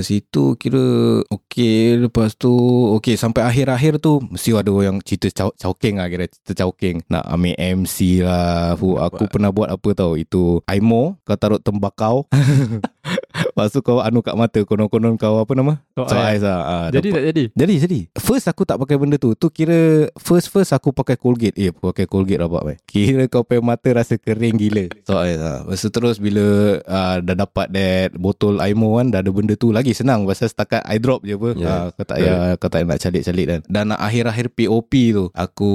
situ 0.00 0.54
Kira 0.54 0.84
Okay 1.26 1.96
Lepas 1.98 2.34
tu 2.34 2.52
Okay 2.94 3.14
sampai 3.14 3.42
akhir-akhir 3.42 3.96
tu 3.98 4.20
Mesti 4.22 4.52
ada 4.52 4.68
orang 4.68 5.00
cerita 5.00 5.26
caw- 5.34 5.56
Chowking 5.56 5.96
lah 5.96 6.06
kira 6.06 6.28
Cerita 6.28 6.52
Chowking 6.60 7.00
Nak 7.06 7.24
ambil 7.26 7.56
MC 7.56 7.96
lah 8.20 8.74
Fu, 8.74 8.94
Aku 8.94 9.24
Nampak. 9.24 9.30
pernah 9.30 9.50
buat 9.50 9.68
apa 9.68 9.88
tau 9.92 10.14
Itu 10.14 10.60
Aimo 10.64 11.16
Kau 11.22 11.34
taruh 11.34 11.58
tembakau 11.58 12.28
Lepas 13.38 13.70
tu 13.70 13.80
kau 13.80 14.02
anu 14.02 14.20
kat 14.20 14.34
mata 14.34 14.60
Konon-konon 14.62 15.14
kau 15.14 15.42
apa 15.42 15.52
nama? 15.54 15.78
Kau 15.94 16.06
So 16.06 16.14
eye. 16.18 16.36
eyes 16.36 16.42
lah 16.42 16.58
ah, 16.62 16.86
Jadi 16.90 17.08
tak 17.14 17.24
jadi? 17.30 17.44
Jadi 17.54 17.74
jadi. 17.78 17.98
First 18.18 18.46
aku 18.50 18.62
tak 18.66 18.78
pakai 18.82 18.96
benda 18.98 19.16
tu. 19.20 19.34
Tu 19.38 19.46
kira 19.50 20.10
First 20.18 20.50
first 20.50 20.74
aku 20.74 20.90
pakai 20.90 21.18
Colgate. 21.18 21.54
Eh 21.58 21.70
pakai 21.70 22.06
Colgate 22.06 22.40
rabak 22.42 22.62
mai. 22.62 22.76
Kira 22.86 23.26
kau 23.30 23.42
punya 23.46 23.62
mata 23.62 23.88
rasa 23.94 24.18
kering 24.18 24.58
gila. 24.58 24.84
So 25.06 25.20
eh, 25.22 25.38
ha. 25.38 25.62
Lepas 25.66 25.82
tu 25.82 25.90
terus 25.90 26.16
bila 26.18 26.78
uh, 26.82 27.16
Dah 27.22 27.36
dapat 27.36 27.66
that 27.72 28.10
Botol 28.18 28.62
Aimo 28.62 28.98
kan 28.98 29.10
Dah 29.10 29.20
ada 29.22 29.30
benda 29.30 29.54
tu 29.54 29.70
Lagi 29.70 29.94
senang. 29.94 30.26
Pasal 30.26 30.50
setakat 30.50 30.82
eye 30.86 31.00
drop 31.00 31.22
je 31.22 31.34
apa. 31.38 31.50
Yeah. 31.54 31.62
yeah. 31.62 31.82
Kau 31.94 32.04
tak 32.04 32.16
payah 32.18 32.38
Kau 32.58 32.68
tak 32.70 32.80
nak 32.86 32.98
calik-calik 33.00 33.46
kan. 33.46 33.60
Dan 33.66 33.84
nak 33.94 34.00
akhir-akhir 34.02 34.46
POP 34.54 34.92
tu 35.14 35.24
Aku 35.34 35.72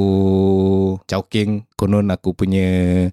Chowking 1.08 1.68
Konon 1.76 2.08
aku 2.12 2.32
punya 2.36 2.66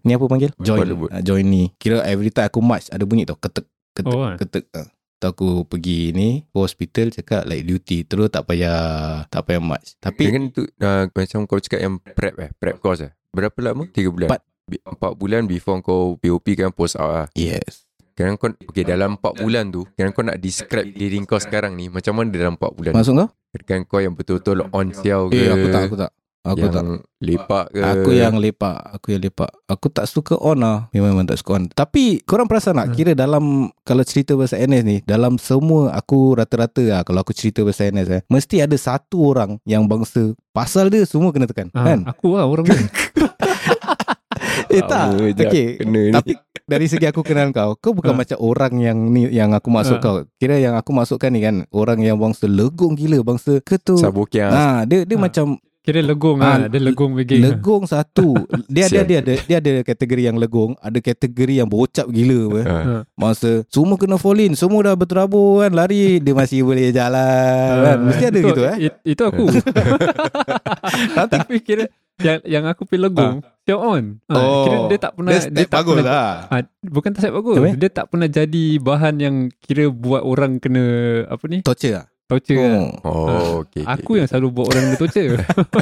Ni 0.02 0.12
apa 0.14 0.24
panggil? 0.26 0.50
Join. 0.62 0.86
Uh, 0.86 1.22
Join 1.22 1.46
ni. 1.46 1.72
Kira 1.80 2.02
every 2.06 2.30
time 2.30 2.46
aku 2.46 2.60
march 2.62 2.86
Ada 2.92 3.02
bunyi 3.02 3.26
tau 3.26 3.38
Ketek 3.38 3.66
Ketek 3.92 4.08
Oh, 4.08 4.22
kan? 4.24 4.36
Ketek 4.36 4.64
uh. 4.72 4.88
Tu 5.20 5.26
aku 5.26 5.48
pergi 5.62 6.10
ni 6.10 6.28
Hospital 6.50 7.12
cakap 7.12 7.44
like 7.44 7.62
duty 7.62 8.02
Terus 8.02 8.28
tak 8.28 8.46
payah 8.46 8.80
Tak 9.26 9.44
payah 9.44 9.60
march 9.60 9.92
Tapi 9.96 10.32
kan 10.32 10.42
tu 10.48 10.64
uh, 10.64 11.04
Macam 11.06 11.44
kau 11.44 11.58
cakap 11.58 11.76
yang 11.78 12.00
prep 12.00 12.34
eh 12.38 12.50
Prep 12.54 12.80
course 12.80 13.02
eh 13.02 13.12
Berapa 13.28 13.52
lama? 13.60 13.84
Tiga 13.86 14.08
bulan 14.08 14.32
Empat. 14.32 14.42
Bi- 14.64 14.80
Empat 14.80 15.12
bulan 15.14 15.44
before 15.44 15.76
kau 15.80 16.16
POP 16.16 16.46
kan 16.54 16.72
post 16.72 16.96
out 16.96 17.12
lah 17.12 17.26
Yes 17.34 17.84
Sekarang 18.10 18.34
kau 18.34 18.48
Okay 18.48 18.80
dalam 18.80 19.20
empat 19.20 19.36
bulan 19.36 19.68
tu 19.68 19.84
Sekarang 19.92 20.12
kau 20.14 20.24
nak 20.24 20.40
describe 20.40 20.88
diri 20.88 21.20
kau 21.22 21.36
sekarang 21.36 21.76
ni 21.76 21.92
Macam 21.92 22.16
mana 22.16 22.32
dalam 22.32 22.56
empat 22.56 22.72
bulan 22.72 22.96
Masuk 22.96 23.12
kau? 23.14 23.28
Kan 23.60 23.84
kau 23.84 24.00
yang 24.00 24.16
betul-betul 24.16 24.72
on 24.72 24.88
siau 24.90 25.28
ke 25.28 25.36
Eh 25.36 25.52
aku 25.52 25.66
tak 25.68 25.82
Aku 25.84 25.96
tak 26.00 26.10
Aku 26.40 26.56
yang 26.56 26.72
tak 26.72 26.84
lepak 27.20 27.64
ke? 27.68 27.80
Aku 27.84 28.10
yang 28.10 28.34
lepak 28.34 28.76
Aku 28.96 29.06
yang 29.12 29.20
lepak. 29.20 29.50
Aku 29.68 29.92
tak 29.92 30.08
suka 30.08 30.40
on 30.40 30.56
lah. 30.56 30.88
Memang, 30.88 31.12
memang 31.12 31.28
tak 31.28 31.36
suka 31.36 31.60
on. 31.60 31.68
Tapi 31.68 32.24
korang 32.24 32.48
perasan 32.48 32.80
tak? 32.80 32.88
Hmm. 32.88 32.96
Kira 32.96 33.12
dalam 33.12 33.44
Kalau 33.84 34.00
cerita 34.02 34.32
pasal 34.32 34.64
NS 34.64 34.82
ni 34.82 34.96
Dalam 35.04 35.36
semua 35.36 35.92
Aku 35.92 36.32
rata-rata 36.32 36.80
lah 36.80 37.04
Kalau 37.04 37.20
aku 37.20 37.36
cerita 37.36 37.60
pasal 37.60 37.92
NS 37.92 38.08
eh 38.10 38.20
Mesti 38.24 38.64
ada 38.64 38.72
satu 38.72 39.20
orang 39.26 39.60
Yang 39.64 39.82
bangsa 39.84 40.22
Pasal 40.50 40.88
dia 40.88 41.04
semua 41.04 41.28
kena 41.28 41.44
tekan 41.44 41.68
ha, 41.76 41.84
Kan? 41.84 42.08
Aku 42.08 42.32
lah 42.32 42.48
orang 42.48 42.64
ni. 42.64 42.72
Eh 44.72 44.80
tak. 44.80 45.20
Okay 45.20 45.76
Kena 45.76 46.00
ni? 46.08 46.14
Tapi 46.14 46.32
dari 46.64 46.86
segi 46.86 47.02
aku 47.04 47.20
kenal 47.20 47.50
kau 47.50 47.74
Kau 47.76 47.92
bukan 47.92 48.14
Ha. 48.14 48.18
macam 48.18 48.38
orang 48.38 48.72
yang 48.78 48.96
ni 49.10 49.28
Yang 49.28 49.58
aku 49.58 49.68
masuk 49.68 49.98
Ha. 49.98 50.02
kau. 50.02 50.16
Kira 50.38 50.56
yang 50.56 50.72
aku 50.72 50.90
masukkan 50.90 51.28
ni 51.28 51.42
kan 51.42 51.68
Orang 51.68 52.00
yang 52.00 52.16
bangsa 52.16 52.46
legong 52.46 52.94
gila 52.94 53.20
Bangsa 53.20 53.58
ke 53.58 53.76
tu 53.76 53.98
Sabokia 53.98 54.48
Ha, 54.48 54.64
dia 54.86 55.04
dia 55.04 55.18
Ha. 55.18 55.20
macam 55.20 55.60
Kira 55.90 56.06
legong 56.06 56.38
Ah, 56.38 56.54
lah 56.54 56.68
Dia 56.70 56.78
legong 56.78 57.12
begini 57.12 57.50
legong 57.50 57.82
satu. 57.82 58.38
Dia 58.70 58.86
ada 58.86 59.02
dia 59.02 59.18
ada 59.18 59.34
dia 59.34 59.56
ada 59.58 59.72
kategori 59.82 60.22
yang 60.22 60.38
legong, 60.38 60.78
ada 60.78 60.94
kategori 60.96 61.54
yang 61.58 61.66
bocap 61.66 62.06
gila 62.06 62.38
apa. 62.46 62.60
Ha. 62.62 62.76
Ha. 62.78 62.96
Masa 63.12 63.66
semua 63.66 63.98
kena 63.98 64.14
fall 64.14 64.38
in, 64.38 64.54
semua 64.54 64.86
dah 64.86 64.94
berterabur 64.94 65.66
kan 65.66 65.74
lari, 65.74 66.22
dia 66.22 66.30
masih 66.30 66.62
boleh 66.62 66.94
jalan 66.94 67.74
kan. 67.82 67.98
Mesti 68.06 68.24
ada 68.24 68.38
itu, 68.38 68.48
gitu 68.48 68.62
eh. 68.62 68.76
it, 68.80 68.94
Itu 69.02 69.22
aku 69.26 69.50
Tapi 71.34 71.58
kira 71.58 71.84
Yang 72.20 72.38
yang 72.44 72.64
aku 72.68 72.82
pilih 72.84 73.08
legong 73.08 73.40
Siap 73.64 73.80
on 73.80 74.04
ha, 74.28 74.34
Oh. 74.36 74.62
Kira 74.62 74.76
dia 74.86 74.98
tak 75.00 75.12
pernah 75.16 75.30
Dia 75.32 75.40
step 75.42 75.66
tak 75.66 75.78
bagus 75.80 75.94
pernah, 75.96 76.12
lah. 76.12 76.34
ha, 76.46 76.56
Bukan 76.84 77.10
tak 77.10 77.20
step 77.20 77.34
bagus 77.34 77.56
Apa? 77.56 77.68
Dia 77.74 77.90
tak 77.90 78.06
pernah 78.12 78.28
jadi 78.28 78.64
Bahan 78.78 79.14
yang 79.18 79.36
Kira 79.58 79.88
buat 79.88 80.22
orang 80.22 80.60
kena 80.60 80.84
Apa 81.26 81.44
ni 81.48 81.64
Torture 81.64 82.04
ah. 82.04 82.06
Torture 82.30 82.62
lah. 82.62 82.86
Oh. 83.02 83.26
Oh 83.26 83.52
okay, 83.66 83.82
okay. 83.82 83.84
Aku 83.90 84.10
yang 84.14 84.30
selalu 84.30 84.48
buat 84.54 84.66
orang 84.70 84.82
kena 84.86 84.96
torture 84.96 85.34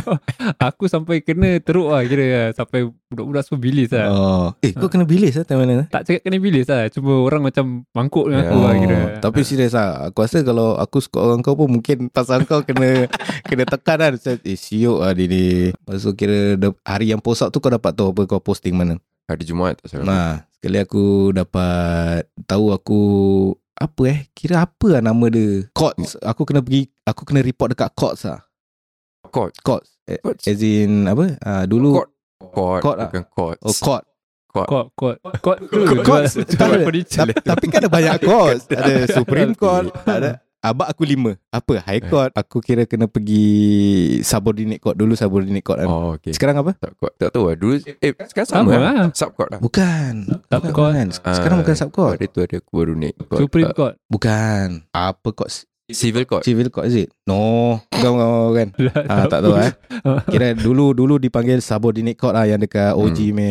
Aku 0.73 0.89
sampai 0.89 1.21
kena 1.21 1.61
teruk 1.61 1.93
lah 1.93 2.01
Kira 2.03 2.25
lah. 2.25 2.47
Sampai 2.57 2.89
budak-budak 2.89 3.43
semua 3.45 3.61
bilis 3.61 3.93
lah 3.93 4.07
Oh. 4.09 4.47
Eh, 4.65 4.73
kau 4.73 4.89
kena 4.89 5.05
bilis 5.05 5.37
ah 5.37 5.45
time 5.45 5.61
mana? 5.63 5.85
Tak 5.87 6.09
cakap 6.09 6.25
kena 6.25 6.41
bilis 6.41 6.65
lah 6.65 6.89
Cuma 6.89 7.21
orang 7.21 7.45
macam 7.45 7.85
Mangkuk 7.93 8.33
dengan 8.33 8.49
aku 8.49 8.59
lah 8.59 8.75
kira 8.75 8.97
Oh, 8.97 9.09
tapi 9.21 9.41
serius 9.45 9.77
lah 9.77 10.09
Aku 10.09 10.25
rasa 10.25 10.41
kalau 10.41 10.75
aku 10.75 10.99
suka 10.99 11.21
orang 11.21 11.45
kau 11.45 11.53
pun 11.53 11.69
Mungkin 11.69 12.09
pasal 12.09 12.49
kau 12.49 12.65
kena 12.65 13.05
Kena 13.49 13.69
tekan 13.69 14.01
kan 14.01 14.13
Macam, 14.17 14.35
Eh 14.41 14.57
siuk 14.57 15.05
lah 15.05 15.13
dia 15.13 15.29
ni 15.29 15.45
Lepas 15.69 16.01
tu 16.01 16.17
kira 16.17 16.57
Hari 16.83 17.13
yang 17.13 17.21
post 17.21 17.45
out 17.45 17.53
tu 17.53 17.61
kau 17.61 17.69
dapat 17.69 17.93
tahu 17.93 18.17
Apa 18.17 18.25
kau 18.25 18.41
posting 18.41 18.73
mana 18.73 18.97
Hari 19.29 19.45
Jumaat 19.45 19.77
tak 19.85 19.93
salah 19.93 20.05
Nah, 20.09 20.31
sekali 20.57 20.81
aku 20.81 21.37
dapat 21.37 22.25
tahu 22.49 22.73
aku 22.73 23.01
apa 23.79 24.03
eh? 24.07 24.19
Kira 24.31 24.67
apa 24.67 24.87
lah 24.91 25.01
nama 25.01 25.27
dia? 25.29 25.65
Courts. 25.73 26.19
Aku 26.21 26.43
kena 26.43 26.61
pergi 26.61 26.87
aku 27.03 27.23
kena 27.23 27.41
report 27.41 27.73
dekat 27.73 27.95
courts 27.95 28.27
lah. 28.27 28.43
Court 29.29 29.55
Courts. 29.61 29.97
Eh, 30.05 30.19
Courts. 30.19 30.45
As 30.45 30.59
in 30.59 31.07
apa? 31.07 31.39
Ah 31.41 31.65
dulu 31.65 32.03
Court 32.03 32.11
Court, 32.39 32.81
Court 32.83 32.97
lah. 32.99 33.09
Bukan 33.11 33.25
court 33.29 33.59
oh 33.61 33.75
court. 33.75 34.05
Tu 35.63 35.79
Courts. 36.03 36.35
jual- 36.35 36.47
Tak 36.49 36.57
Jual 36.59 36.71
ada. 36.75 36.85
furniture 36.85 37.29
tapi, 37.45 37.65
kan 37.69 37.79
ada 37.79 37.91
banyak 37.91 38.15
courts. 38.21 38.65
Ada 38.67 38.93
Supreme 39.13 39.53
Court, 39.55 39.93
ada 40.03 40.43
Abang 40.59 40.85
aku 40.85 41.03
lima 41.03 41.39
Apa? 41.49 41.79
High 41.81 42.03
Court 42.05 42.31
Aku 42.35 42.59
kira 42.59 42.83
kena 42.83 43.07
pergi 43.07 43.47
Subordinate 44.21 44.79
Court 44.79 44.95
Dulu 44.95 45.15
Subordinate 45.15 45.63
Court 45.63 45.79
kan 45.79 45.89
Oh 45.89 46.13
okay 46.13 46.35
Sekarang 46.35 46.59
apa? 46.59 46.75
Sub 46.75 46.95
court 46.97 47.15
Tak 47.15 47.31
tahu 47.31 47.47
lah 47.47 47.55
Dulu 47.55 47.75
Eh 47.97 48.11
sekarang 48.21 48.49
Sama 48.49 48.59
sama, 48.65 48.75
lah. 48.75 48.93
lah 48.93 49.07
Sub 49.13 49.31
court 49.33 49.51
lah 49.51 49.61
Bukan 49.61 50.13
Sub 50.27 50.43
Bukan, 50.51 50.73
court. 50.75 50.93
bukan. 50.93 51.07
Sekarang 51.15 51.57
Ah, 51.57 51.63
bukan 51.63 51.75
sub 51.75 51.91
court 51.91 52.17
Ada 52.17 52.27
tu 52.27 52.41
ada 52.41 52.57
aku 52.59 52.71
baru 52.73 52.93
naik 52.93 53.15
court. 53.21 53.41
Supreme 53.41 53.67
Ah, 53.67 53.73
Court 53.73 53.95
Bukan 54.05 54.69
Apa 54.91 55.29
court 55.31 55.51
Civil 55.89 56.25
court 56.25 56.43
Civil 56.43 56.69
court 56.69 56.85
is 56.85 56.97
it? 56.99 57.09
No 57.23 57.79
Bukan 57.89 58.11
bukan, 58.11 58.29
bukan, 58.29 58.69
bukan. 58.77 59.05
Ah, 59.09 59.25
tak 59.25 59.41
tahu 59.41 59.57
eh. 59.57 59.73
Kira 60.27 60.53
dulu 60.53 60.93
dulu 60.93 61.17
dipanggil 61.17 61.59
subordinate 61.59 62.13
court 62.15 62.35
lah 62.35 62.45
yang 62.45 62.59
dekat 62.59 62.93
OG 62.93 63.19
Hmm. 63.25 63.33
me 63.33 63.51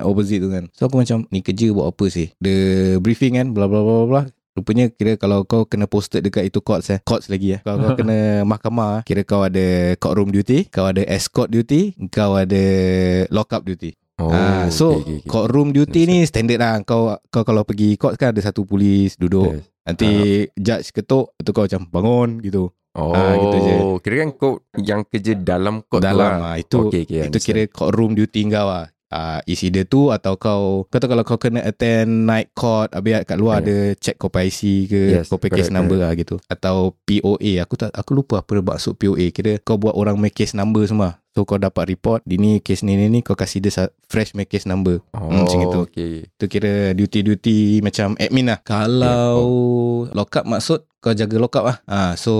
opposite 0.00 0.36
tu 0.38 0.50
kan. 0.50 0.68
So 0.70 0.84
aku 0.84 1.00
macam 1.00 1.24
ni 1.26 1.40
kerja 1.40 1.70
buat 1.70 1.88
apa 1.88 2.04
sih? 2.06 2.28
The 2.36 2.56
briefing 2.98 3.34
kan 3.34 3.50
bla 3.50 3.64
bla 3.64 3.80
bla 3.80 3.94
bla 3.96 4.06
bla. 4.06 4.22
Rupanya 4.52 4.92
kira 4.92 5.16
kalau 5.16 5.48
kau 5.48 5.64
kena 5.64 5.88
posted 5.88 6.20
dekat 6.28 6.52
itu 6.52 6.60
courts 6.60 6.92
eh. 6.92 7.00
Courts 7.00 7.32
lagi 7.32 7.56
eh. 7.56 7.60
Kalau 7.64 7.80
kau 7.80 7.96
kena 8.04 8.44
mahkamah, 8.44 9.00
kira 9.08 9.24
kau 9.24 9.40
ada 9.40 9.96
courtroom 9.96 10.28
duty, 10.28 10.68
kau 10.68 10.84
ada 10.84 11.00
escort 11.08 11.48
duty, 11.48 11.96
kau 12.12 12.36
ada 12.36 12.64
lockup 13.32 13.64
duty. 13.64 13.96
Oh, 14.20 14.28
ah, 14.28 14.68
so 14.68 15.00
okay, 15.00 15.00
okay, 15.00 15.16
okay. 15.24 15.28
courtroom 15.32 15.72
duty 15.72 16.04
ni 16.04 16.18
standard 16.28 16.60
lah. 16.60 16.76
Kau 16.84 17.16
kau 17.32 17.42
kalau 17.48 17.64
pergi 17.64 17.96
court 17.96 18.20
kan 18.20 18.36
ada 18.36 18.44
satu 18.44 18.68
polis 18.68 19.16
duduk. 19.16 19.56
Yes. 19.56 19.64
Nanti 19.82 20.10
judge 20.54 20.92
ketuk, 20.92 21.32
tu 21.40 21.50
kau 21.50 21.64
macam 21.64 21.82
bangun 21.88 22.30
gitu. 22.44 22.70
Oh, 22.92 23.16
Ah, 23.16 23.32
gitu 23.40 23.56
je. 23.56 23.74
Kira 24.04 24.14
kan 24.20 24.30
kau 24.36 24.52
yang 24.76 25.00
kerja 25.08 25.32
dalam 25.32 25.80
kot 25.88 26.04
Dalam 26.04 26.12
tu 26.12 26.20
lah. 26.20 26.52
ah, 26.52 26.56
itu 26.60 26.76
okay, 26.92 27.02
okay, 27.08 27.24
itu 27.24 27.38
kira 27.40 27.64
courtroom 27.72 28.12
duty 28.12 28.52
kau 28.52 28.68
lah. 28.68 28.92
Uh, 29.12 29.44
is 29.44 29.60
either 29.60 29.84
tu 29.84 30.08
atau 30.08 30.40
kau 30.40 30.88
Kau 30.88 30.96
tahu 30.96 31.12
kalau 31.12 31.24
kau 31.28 31.36
kena 31.36 31.60
attend 31.60 32.24
night 32.24 32.48
court 32.56 32.88
Habis 32.96 33.28
kat 33.28 33.36
luar 33.36 33.60
Yeah. 33.60 33.68
ada 33.68 33.76
check 34.00 34.16
kau 34.16 34.32
IC 34.32 34.88
ke 34.88 35.02
Yes, 35.20 35.28
Kau 35.28 35.36
punya 35.36 35.60
case 35.60 35.68
correct, 35.68 35.76
number 35.76 36.00
lah 36.00 36.16
gitu. 36.16 36.40
Atau 36.48 36.96
POA 37.04 37.60
Aku 37.60 37.76
tak 37.76 37.92
aku 37.92 38.16
lupa 38.16 38.40
apa 38.40 38.64
maksud 38.64 38.96
POA 38.96 39.28
Kira 39.28 39.60
kau 39.60 39.76
buat 39.76 39.92
orang 39.92 40.16
make 40.16 40.32
case 40.32 40.56
number 40.56 40.80
semua 40.88 41.21
So 41.32 41.48
kau 41.48 41.56
dapat 41.56 41.88
report 41.88 42.20
Di 42.28 42.36
ni 42.36 42.60
case 42.60 42.84
ni 42.84 42.92
ni 42.94 43.08
ni 43.08 43.24
Kau 43.24 43.32
kasih 43.32 43.64
dia 43.64 43.88
fresh 44.12 44.36
make 44.36 44.52
case 44.52 44.68
number. 44.68 45.00
Oh, 45.16 45.32
Hmm, 45.32 45.48
macam 45.48 45.58
itu. 45.64 45.78
Okay. 45.88 46.12
Tu 46.36 46.44
kira 46.52 46.92
duty-duty 46.92 47.80
macam 47.80 48.12
admin 48.20 48.52
lah. 48.52 48.60
Kalau 48.60 49.40
lockup 50.12 50.44
maksud 50.44 50.84
kau 51.02 51.10
jaga 51.16 51.34
lockup 51.40 51.64
lah. 51.66 51.76
Ha, 51.88 52.14
So 52.14 52.32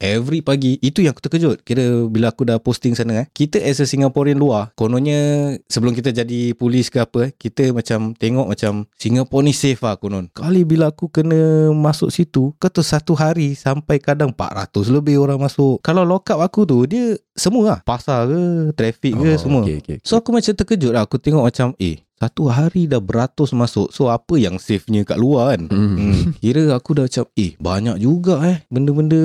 every 0.00 0.40
pagi 0.40 0.78
Itu 0.80 1.02
yang 1.02 1.12
aku 1.12 1.26
terkejut. 1.26 1.66
Kira 1.66 2.06
bila 2.06 2.30
aku 2.30 2.46
dah 2.46 2.62
posting 2.62 2.94
sana 2.96 3.26
eh 3.26 3.26
Kita 3.28 3.58
as 3.60 3.82
a 3.82 3.84
Singaporean 3.84 4.38
luar 4.40 4.72
Kononnya 4.72 5.52
Sebelum 5.68 5.92
kita 5.92 6.14
jadi 6.16 6.54
polis 6.56 6.88
ke 6.88 7.02
apa 7.02 7.28
eh, 7.28 7.30
Kita 7.36 7.74
macam 7.76 8.16
tengok 8.16 8.46
macam 8.56 8.86
Singapore 8.96 9.42
ni 9.44 9.52
safe 9.52 9.82
lah 9.82 9.98
konon. 10.00 10.30
Kali 10.32 10.62
bila 10.64 10.94
aku 10.94 11.10
kena 11.12 11.74
masuk 11.76 12.08
situ 12.08 12.54
Kau 12.56 12.70
tu 12.72 12.80
satu 12.80 13.12
hari 13.12 13.52
Sampai 13.52 13.98
kadang 14.00 14.32
400 14.32 14.70
lebih 14.88 15.20
orang 15.20 15.42
masuk. 15.42 15.82
Kalau 15.84 16.06
lockup 16.06 16.40
aku 16.40 16.64
tu 16.64 16.86
Dia 16.88 17.18
semua 17.36 17.62
lah 17.66 17.78
Pasar 17.80 18.24
ke 18.24 18.40
Traffic 18.72 19.12
ke 19.12 19.28
Oh, 19.28 19.36
semua 19.36 19.60
Okay, 19.60 19.76
okay. 19.78 19.96
So 20.00 20.16
aku 20.16 20.32
macam 20.32 20.50
terkejut 20.50 20.90
lah 20.90 21.04
Aku 21.04 21.16
tengok 21.16 21.44
macam 21.44 21.76
Eh 21.76 22.00
satu 22.16 22.48
hari 22.48 22.88
dah 22.88 22.96
beratus 22.96 23.52
masuk 23.52 23.92
So 23.92 24.08
apa 24.08 24.34
yang 24.34 24.56
safenya 24.56 25.04
kat 25.04 25.16
luar 25.16 25.52
kan 25.52 25.68
Hmm. 25.68 25.92
hmm. 25.94 26.20
Kira 26.38 26.72
aku 26.72 26.96
dah 26.96 27.04
macam 27.04 27.28
Eh 27.34 27.52
banyak 27.54 27.96
juga 27.98 28.40
eh 28.42 28.64
Benda-benda 28.66 29.20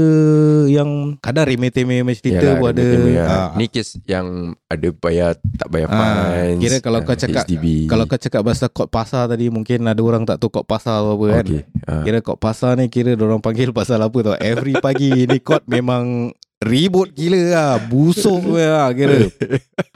Yang 0.68 0.90
Kadang 1.18 1.46
remeh-temeh 1.46 2.04
macam 2.04 2.20
cerita 2.20 2.44
Yalah, 2.46 2.58
pun 2.58 2.68
ada 2.68 2.84
lah. 2.84 3.26
Ah, 3.26 3.48
Ni 3.56 3.66
kes 3.66 3.96
yang 4.04 4.28
ada 4.68 4.88
bayar 4.92 5.32
tak 5.56 5.68
bayar 5.68 5.88
Ah, 5.88 5.96
fines. 5.96 6.60
kira 6.60 6.76
kalau 6.80 7.00
kau 7.02 7.12
ah, 7.12 7.18
cakap- 7.18 7.48
HDB. 7.48 7.88
Kalau 7.88 8.04
kau 8.06 8.20
cakap 8.20 8.42
pasal 8.44 8.68
kod 8.70 8.88
pasar 8.88 9.24
tadi 9.26 9.48
Mungkin 9.48 9.80
ada 9.84 10.02
orang 10.02 10.24
tak 10.24 10.38
tahu 10.38 10.52
kod 10.54 10.66
pasar 10.66 11.00
atau 11.00 11.16
apa 11.16 11.26
kan 11.32 11.46
okay. 11.46 11.64
ah. 11.88 12.04
Kira 12.04 12.20
kod 12.20 12.38
pasar 12.38 12.76
ni 12.76 12.88
Kira 12.88 13.16
orang 13.16 13.40
panggil 13.40 13.72
pasal 13.80 14.04
apa 14.04 14.18
tau 14.22 14.36
Every 14.36 14.76
pagi 14.76 15.16
ni 15.24 15.40
kod 15.40 15.64
memang 15.64 16.36
Ribut 16.62 17.18
gila 17.18 17.42
lah 17.50 17.74
Busuk 17.90 18.54
lah 18.54 18.94
kira 18.94 19.26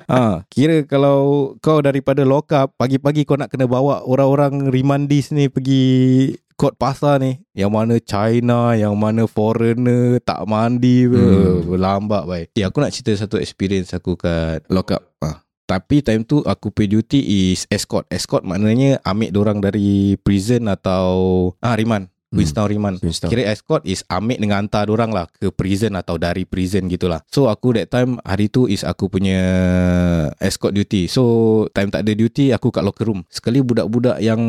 ha, 0.10 0.42
Kira 0.50 0.82
kalau 0.90 1.54
Kau 1.62 1.78
daripada 1.78 2.26
lock 2.26 2.50
up 2.58 2.74
Pagi-pagi 2.74 3.22
kau 3.22 3.38
nak 3.38 3.54
kena 3.54 3.70
bawa 3.70 4.02
Orang-orang 4.02 4.74
remandis 4.74 5.30
ni 5.30 5.46
Pergi 5.46 6.34
Kod 6.58 6.74
pasar 6.82 7.22
ni 7.22 7.38
Yang 7.54 7.72
mana 7.72 7.96
China 8.02 8.74
Yang 8.74 8.96
mana 8.98 9.24
foreigner 9.30 10.18
Tak 10.26 10.50
mandi 10.50 11.06
hmm. 11.06 11.70
Lambat 11.78 12.26
baik 12.26 12.48
Ya 12.58 12.74
aku 12.74 12.82
nak 12.82 12.98
cerita 12.98 13.14
satu 13.14 13.38
experience 13.38 13.94
aku 13.94 14.18
kat 14.18 14.66
lock 14.74 14.98
up 14.98 15.06
ha. 15.22 15.46
Tapi 15.66 16.06
time 16.06 16.22
tu 16.22 16.46
aku 16.46 16.70
pay 16.70 16.86
duty 16.86 17.50
is 17.50 17.66
escort. 17.74 18.06
Escort 18.14 18.46
maknanya 18.46 19.02
ambil 19.02 19.34
dorang 19.34 19.60
dari 19.66 20.14
prison 20.22 20.70
atau 20.70 21.50
ah 21.58 21.74
riman. 21.74 22.06
Queenstown 22.36 22.68
Riman. 22.68 22.94
Queenstown. 23.00 23.32
Kira 23.32 23.48
escort 23.48 23.88
is 23.88 24.04
ambil 24.12 24.38
dengan 24.38 24.68
hantar 24.68 24.92
orang 24.92 25.12
lah 25.16 25.26
ke 25.32 25.50
prison 25.50 25.96
atau 25.96 26.20
dari 26.20 26.44
prison 26.44 26.86
gitulah. 26.92 27.24
So 27.32 27.48
aku 27.48 27.80
that 27.80 27.90
time 27.90 28.20
hari 28.28 28.52
tu 28.52 28.68
is 28.68 28.84
aku 28.84 29.08
punya 29.08 29.40
escort 30.44 30.76
duty. 30.76 31.08
So 31.08 31.24
time 31.72 31.90
tak 31.90 32.04
ada 32.04 32.14
duty 32.14 32.52
aku 32.52 32.70
kat 32.70 32.84
locker 32.84 33.08
room. 33.08 33.24
Sekali 33.32 33.64
budak-budak 33.64 34.20
yang 34.20 34.42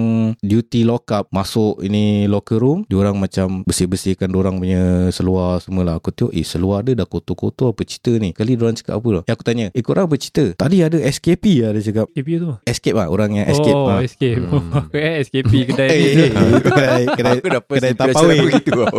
duty 0.43 0.83
lock 0.83 1.09
up 1.14 1.31
masuk 1.31 1.81
ini 1.81 2.26
locker 2.26 2.59
room, 2.59 2.83
diorang 2.90 3.16
macam 3.16 3.62
bersih-bersihkan 3.64 4.28
diorang 4.28 4.59
punya 4.59 5.09
seluar 5.14 5.62
semua 5.62 5.87
lah. 5.87 5.95
Aku 6.02 6.11
tengok 6.11 6.35
eh 6.35 6.45
seluar 6.45 6.83
dia 6.83 6.99
dah 6.99 7.07
kotor-kotor 7.07 7.73
apa 7.73 7.83
cerita 7.87 8.19
ni. 8.19 8.35
Kali 8.35 8.59
diorang 8.59 8.76
cakap 8.76 8.99
apa 8.99 9.09
lah. 9.09 9.23
Yang 9.31 9.37
aku 9.38 9.45
tanya, 9.47 9.66
eh 9.71 9.85
korang 9.85 10.05
apa 10.11 10.16
cerita? 10.19 10.45
Tadi 10.59 10.76
ada 10.83 10.99
SKP 10.99 11.45
lah 11.62 11.71
dia 11.76 11.83
cakap. 11.87 12.07
SKP 12.12 12.28
tu 12.40 12.49
Escape 12.64 12.97
lah 12.97 13.09
orang 13.12 13.31
yang 13.37 13.47
escape. 13.47 13.76
Oh 13.76 13.87
ha. 13.93 14.00
escape 14.02 14.40
Hmm. 14.47 14.73
Aku 14.73 14.97
eh 15.07 15.14
SKP 15.23 15.52
kedai 15.69 15.88
Eh, 15.97 16.12
ni 16.16 16.25
eh, 16.28 16.61
kedai, 16.62 17.02
kedai, 17.12 17.37
Aku 17.40 17.49
dapat 17.52 17.75
kedai 17.76 17.92
apa 17.92 18.35
gitu 18.56 18.71
tau. 18.73 18.99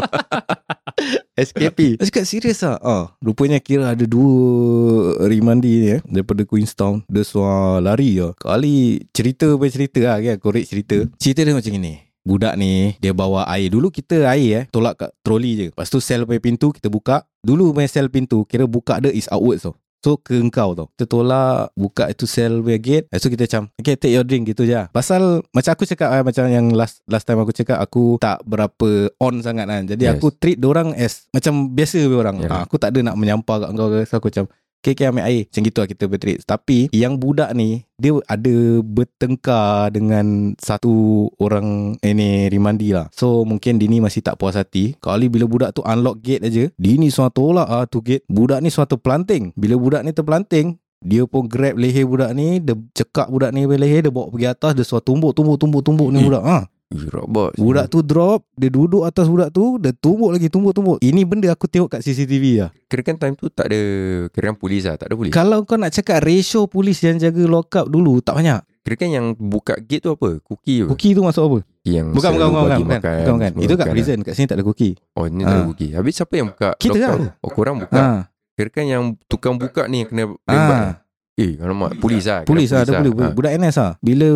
SKP 1.38 2.01
Aku 2.01 2.10
cakap 2.10 2.25
serius 2.25 2.65
lah 2.65 2.81
ah, 2.81 3.13
Rupanya 3.22 3.62
kira 3.62 3.93
ada 3.93 4.05
dua 4.10 5.13
Rimandi 5.29 5.72
ni 5.77 5.88
eh 5.93 6.01
Daripada 6.01 6.41
Queenstown 6.41 7.05
Dia 7.05 7.22
suar 7.22 7.77
lari 7.86 8.17
lah 8.17 8.34
Kali 8.34 9.05
cerita 9.13 9.46
apa 9.53 9.65
cerita 9.69 10.01
lah 10.01 10.17
kan 10.17 10.36
Korek 10.41 10.65
cerita. 10.65 10.98
Cerita 11.22 11.46
dia 11.46 11.53
macam 11.53 11.69
ni 11.77 12.01
Budak 12.25 12.57
ni 12.57 12.98
Dia 12.98 13.13
bawa 13.13 13.46
air. 13.53 13.69
Dulu 13.69 13.93
kita 13.93 14.25
air 14.34 14.50
eh 14.50 14.63
Tolak 14.74 15.05
kat 15.05 15.12
troli 15.22 15.51
je. 15.53 15.65
Lepas 15.69 15.88
tu 15.93 16.01
sel 16.01 16.25
punya 16.25 16.41
pintu 16.41 16.74
Kita 16.74 16.89
buka. 16.89 17.24
Dulu 17.46 17.77
punya 17.77 17.88
sel 17.88 18.10
pintu 18.10 18.41
Kira 18.50 18.65
buka 18.65 18.98
dia 18.98 19.13
is 19.13 19.29
outwards 19.29 19.69
tau 19.69 19.77
So 20.06 20.22
ke 20.22 20.38
engkau 20.38 20.77
tau 20.77 20.88
Kita 20.94 21.10
tolak 21.10 21.74
Buka 21.74 22.06
itu 22.08 22.30
sel 22.30 22.62
punya 22.62 22.77
gate 22.77 23.06
tu 23.10 23.34
kita 23.34 23.50
macam 23.50 23.63
Okay 23.82 23.98
take 23.98 24.13
your 24.13 24.22
drink 24.22 24.46
gitu 24.46 24.63
je 24.63 24.77
lah. 24.77 24.88
Pasal 24.94 25.42
Macam 25.50 25.72
aku 25.74 25.89
cakap 25.89 26.13
eh, 26.13 26.24
Macam 26.24 26.44
yang 26.48 26.70
last 26.72 27.01
last 27.10 27.25
time 27.25 27.42
aku 27.42 27.50
cakap 27.50 27.82
Aku 27.82 28.22
tak 28.22 28.46
berapa 28.46 29.10
On 29.18 29.34
sangat 29.42 29.66
kan 29.66 29.84
Jadi 29.89 30.06
Yes. 30.06 30.22
aku 30.22 30.30
treat 30.32 30.62
orang 30.62 30.94
as 30.94 31.25
Macam 31.34 31.74
biasa 31.74 31.98
orang 32.08 32.36
Yeah. 32.38 32.54
ha, 32.54 32.70
Aku 32.70 32.77
tak 32.77 32.94
ada 32.94 33.01
nak 33.01 33.18
menyampah 33.18 33.66
kat 33.66 33.70
kau 33.74 33.89
ke 33.89 34.00
So 34.06 34.22
aku 34.22 34.30
macam 34.30 34.46
Okay, 34.81 34.93
okay 34.93 35.10
ambil 35.10 35.25
air. 35.25 35.50
Macam 35.50 35.62
gitu 35.65 35.77
lah 35.81 35.89
kita 35.89 36.03
bertreat 36.05 36.39
Tapi 36.46 36.88
Yang 36.93 37.13
budak 37.17 37.50
ni 37.57 37.84
Dia 37.98 38.13
ada 38.29 38.55
bertengkar 38.86 39.89
Dengan 39.89 40.53
Satu 40.62 41.27
Orang 41.41 41.98
Ini 42.00 42.48
Rimandi 42.48 42.93
lah. 42.93 43.10
So 43.12 43.41
mungkin 43.43 43.81
Dini 43.81 43.98
masih 44.00 44.22
tak 44.22 44.38
puas 44.38 44.53
hati. 44.53 44.93
Kali 45.01 45.27
bila 45.27 45.50
budak 45.50 45.74
tu 45.74 45.81
Unlock 45.81 46.22
gate 46.22 46.46
aja 46.46 46.69
Dini 46.77 47.10
suara 47.10 47.34
tolak 47.34 47.67
ah 47.67 47.84
tu 47.89 48.05
gate. 48.05 48.24
Budak 48.29 48.62
ni 48.62 48.69
suatu 48.69 49.01
planting 49.01 49.51
Bila 49.57 49.75
budak 49.75 50.01
ni 50.05 50.13
terplanting 50.13 50.77
dia 50.98 51.29
pun 51.29 51.46
grab 51.46 51.77
leher 51.77 52.10
budak 52.10 52.34
ni 52.34 52.57
Dia 52.57 52.74
cekak 52.74 53.29
budak 53.29 53.53
ni 53.53 53.69
leher 53.69 54.01
Dia 54.01 54.10
bawa 54.10 54.34
pergi 54.34 54.50
atas 54.50 54.74
Dia 54.74 54.81
suara 54.81 55.05
tumbuk 55.05 55.29
Tumbuk 55.38 55.62
tumbuk 55.62 55.86
tumbuk 55.86 56.10
ni 56.10 56.22
Eh. 56.22 56.25
budak 56.25 56.41
ha. 56.41 56.65
Robot. 56.88 57.51
Budak 57.53 57.91
tu 57.91 58.00
drop 58.00 58.48
Dia 58.53 58.72
duduk 58.72 59.03
atas 59.03 59.27
budak 59.27 59.51
tu 59.51 59.75
Dia 59.75 59.91
tumbuk 59.91 60.32
lagi 60.32 60.48
Tumbuk 60.48 60.72
tumbuk 60.72 60.98
Ini 60.98 61.22
benda 61.24 61.51
aku 61.51 61.67
tengok 61.67 61.91
kat 61.91 62.00
CCTV 62.00 62.44
lah 62.58 62.70
Kira 62.86 63.03
kan 63.03 63.15
time 63.17 63.36
tu 63.36 63.51
tak 63.51 63.67
ada 63.67 63.82
Kira 64.27 64.48
kan 64.48 64.58
polis 64.58 64.88
lah 64.88 64.96
Tak 64.96 65.12
ada 65.12 65.15
polis 65.15 65.29
Kalau 65.29 65.62
kau 65.62 65.75
nak 65.75 65.91
cakap 65.91 66.24
ratio 66.24 66.63
polis 66.65 66.96
yang 67.01 67.20
jaga 67.20 67.44
lock 67.44 67.75
up 67.75 67.86
dulu 67.86 68.20
tak 68.20 68.39
banyak. 68.39 68.63
Kira 68.82 68.96
kan 68.96 69.10
yang 69.10 69.25
buka 69.36 69.75
gate 69.77 70.00
tu 70.00 70.15
apa 70.15 70.39
Cookie 70.39 70.79
apa 70.79 70.89
Cookie 70.89 71.12
tu 71.12 71.22
masuk 71.22 71.44
apa? 71.44 71.58
Yang 71.84 72.08
Bukan 72.10 72.29
bukan 72.34 72.48
bukan 72.48 72.63
bukan. 72.63 72.77
Bukan 72.79 73.00
bukan, 73.03 73.51
bukan. 73.51 73.51
Itu 73.60 73.74
kat 73.75 73.88
prison. 73.89 74.17
Kat 74.22 74.34
sini 74.34 74.48
tak 74.48 74.56
ada 74.56 74.63
cookie. 74.63 74.94
lah. 74.96 75.15
Oh 75.17 75.25
ni 75.27 75.41
tak 75.41 75.51
ada 75.51 75.60
Ah. 75.60 75.67
cookie 75.67 75.91
Habis 75.91 76.13
siapa 76.15 76.34
yang 76.34 76.48
buka 76.48 76.70
Kita 76.77 76.98
lah. 76.98 77.12
up? 77.12 77.20
Oh 77.44 77.51
korang 77.51 77.75
buka 77.77 78.00
Ha. 78.00 78.08
Kira 78.56 78.70
kan 78.72 78.86
yang 78.86 79.03
tukang 79.27 79.60
buka 79.60 79.86
ni 79.86 80.01
yang 80.01 80.10
kena 80.10 80.24
rembat 80.41 80.79
Ah, 80.79 80.91
Eh 81.38 81.53
alamak 81.62 82.01
Polis 82.01 82.25
lah 82.25 82.41
polis 82.41 82.74
lah 82.74 82.82
ada 82.82 82.98
boleh 83.00 83.13
Ah. 83.22 83.29
budak 83.29 83.53
NS 83.53 83.77
lah. 83.77 83.91
Bila 84.00 84.27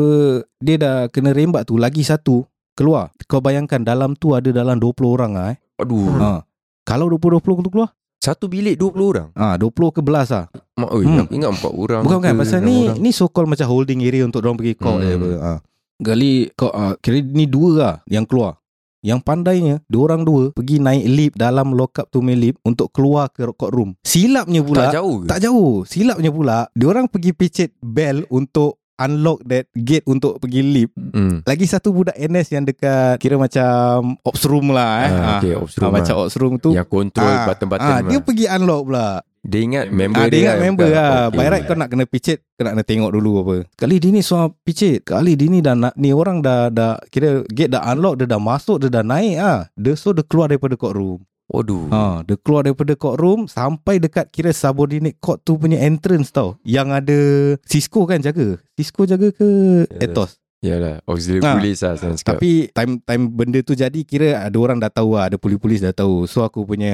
dia 0.56 0.76
dah 0.78 0.96
kena 1.10 1.34
rembat 1.34 1.66
tu 1.66 1.74
lagi 1.76 2.02
satu 2.02 2.46
keluar. 2.72 3.10
Kau 3.26 3.42
bayangkan 3.42 3.82
dalam 3.82 4.14
tu 4.14 4.32
ada 4.32 4.48
dalam 4.48 4.78
20 4.78 5.10
orang 5.10 5.34
ah 5.34 5.48
eh. 5.50 5.58
Aduh 5.76 6.14
Ha. 6.14 6.46
Kalau 6.84 7.10
20 7.10 7.42
20 7.42 7.66
tu 7.66 7.72
keluar? 7.72 7.90
Satu 8.16 8.46
bilik 8.46 8.78
20 8.78 9.02
orang 9.08 9.30
Ah, 9.34 9.58
20 9.58 9.90
ke 9.90 10.00
belas 10.00 10.30
lah. 10.30 10.46
Mak 10.78 10.90
oi 10.92 11.04
Hmm. 11.04 11.26
ingat 11.28 11.50
4 11.58 11.74
orang 11.74 12.02
Bukan 12.06 12.18
bukan 12.22 12.34
pasal 12.38 12.62
ni 12.62 12.78
orang. 12.86 13.02
ni 13.02 13.10
so 13.10 13.26
called 13.26 13.50
macam 13.50 13.66
holding 13.66 14.00
area 14.00 14.22
untuk 14.22 14.46
orang 14.46 14.62
pergi 14.62 14.78
court 14.78 15.02
Hmm. 15.02 15.42
Ha. 15.42 15.58
Gali 15.98 16.54
kau 16.54 16.70
ah, 16.70 16.94
kira 16.96 17.18
ni 17.20 17.46
dua 17.46 17.70
lah 17.76 17.96
yang 18.06 18.30
keluar. 18.30 18.61
Yang 19.02 19.20
pandainya 19.26 19.76
Dua 19.90 20.14
orang 20.14 20.22
dua 20.22 20.54
Pergi 20.54 20.78
naik 20.78 21.06
lift 21.10 21.36
Dalam 21.36 21.74
lock 21.74 21.98
up 21.98 22.08
tu 22.14 22.22
main 22.22 22.38
lift 22.38 22.62
Untuk 22.62 22.94
keluar 22.94 23.34
ke 23.34 23.50
court 23.58 23.74
room 23.74 23.98
Silapnya 24.06 24.62
pula 24.62 24.88
Tak 24.88 25.02
jauh 25.02 25.16
ke? 25.22 25.26
Tak 25.26 25.40
jauh 25.42 25.74
Silapnya 25.90 26.30
pula 26.30 26.70
Diorang 26.78 27.10
pergi 27.10 27.34
picit 27.34 27.74
bell 27.82 28.22
Untuk 28.30 28.78
unlock 29.02 29.42
that 29.50 29.66
gate 29.74 30.06
Untuk 30.06 30.38
pergi 30.38 30.62
lift 30.62 30.94
hmm. 30.94 31.42
Lagi 31.50 31.66
satu 31.66 31.90
budak 31.90 32.14
NS 32.14 32.48
yang 32.54 32.64
dekat 32.70 33.18
Kira 33.18 33.42
macam 33.42 34.22
Ops 34.22 34.46
room 34.46 34.70
lah 34.70 34.94
eh 35.02 35.12
Ah, 35.12 35.38
okay, 35.42 35.54
ops 35.58 35.76
room 35.82 35.90
ah, 35.90 35.94
Macam 35.98 36.14
lah. 36.14 36.24
ops 36.30 36.36
room 36.38 36.54
tu 36.62 36.70
Yang 36.78 36.88
control 36.94 37.34
ah, 37.34 37.46
button-button 37.50 37.90
ah, 37.90 38.00
Dia 38.06 38.20
lah. 38.22 38.24
pergi 38.24 38.46
unlock 38.54 38.82
pula 38.86 39.08
Dia 39.42 39.60
ingat 39.60 39.86
member 39.90 40.22
ah, 40.22 40.30
Dia 40.30 40.38
ingat 40.40 40.56
yang 40.56 40.66
member 40.70 40.86
buka. 40.86 40.96
lah 40.96 41.10
Okay. 41.22 41.36
By 41.36 41.48
right 41.50 41.64
kau 41.66 41.74
nak 41.74 41.90
kena 41.90 42.06
picit 42.06 42.46
Kau 42.54 42.64
nak 42.64 42.74
kena 42.78 42.86
tengok 42.86 43.12
dulu 43.12 43.32
apa 43.42 43.56
Kali 43.74 43.98
dia 43.98 44.10
ni 44.10 44.22
soal 44.22 44.54
picit 44.62 45.02
Kali 45.02 45.34
dia 45.34 45.50
ni 45.50 45.60
dah 45.60 45.74
nak 45.74 45.94
Ni 45.96 46.14
orang 46.14 46.40
dah 46.40 46.70
dah 46.70 47.02
Kira 47.10 47.42
gate 47.48 47.70
dah 47.70 47.82
unlock 47.90 48.22
Dia 48.22 48.30
dah 48.30 48.38
masuk 48.38 48.78
Dia 48.78 48.90
dah 48.92 49.02
naik 49.02 49.36
ah. 49.38 49.66
Dia 49.74 49.94
so 49.94 50.14
dia 50.14 50.22
keluar 50.22 50.46
daripada 50.46 50.74
court 50.76 50.94
room 50.94 51.22
Waduh 51.52 51.92
Ha, 51.92 52.24
dia 52.24 52.40
keluar 52.40 52.64
daripada 52.64 52.96
court 52.96 53.20
room 53.20 53.44
sampai 53.44 54.00
dekat 54.00 54.32
kira 54.32 54.56
subordinate 54.56 55.20
court 55.20 55.44
tu 55.44 55.60
punya 55.60 55.84
entrance 55.84 56.32
tau. 56.32 56.56
Yang 56.64 56.88
ada 56.96 57.20
Cisco 57.68 58.08
kan 58.08 58.24
jaga. 58.24 58.56
Cisco 58.72 59.04
jaga 59.04 59.36
ke 59.36 59.84
Yes. 59.84 60.00
Ethos? 60.00 60.32
Yalah 60.62 61.02
Auxiliary 61.10 61.42
Ah, 61.42 61.58
police 61.58 61.82
lah 61.82 61.98
cakap. 61.98 62.38
Tapi 62.38 62.70
time 62.70 63.02
time 63.02 63.24
benda 63.26 63.66
tu 63.66 63.74
jadi 63.74 63.98
kira 64.06 64.46
ada 64.46 64.54
orang 64.56 64.78
dah 64.78 64.94
tahu 64.94 65.18
lah, 65.18 65.26
ada 65.26 65.42
polis-polis 65.42 65.82
dah 65.82 65.90
tahu. 65.90 66.30
So 66.30 66.46
aku 66.46 66.62
punya 66.64 66.94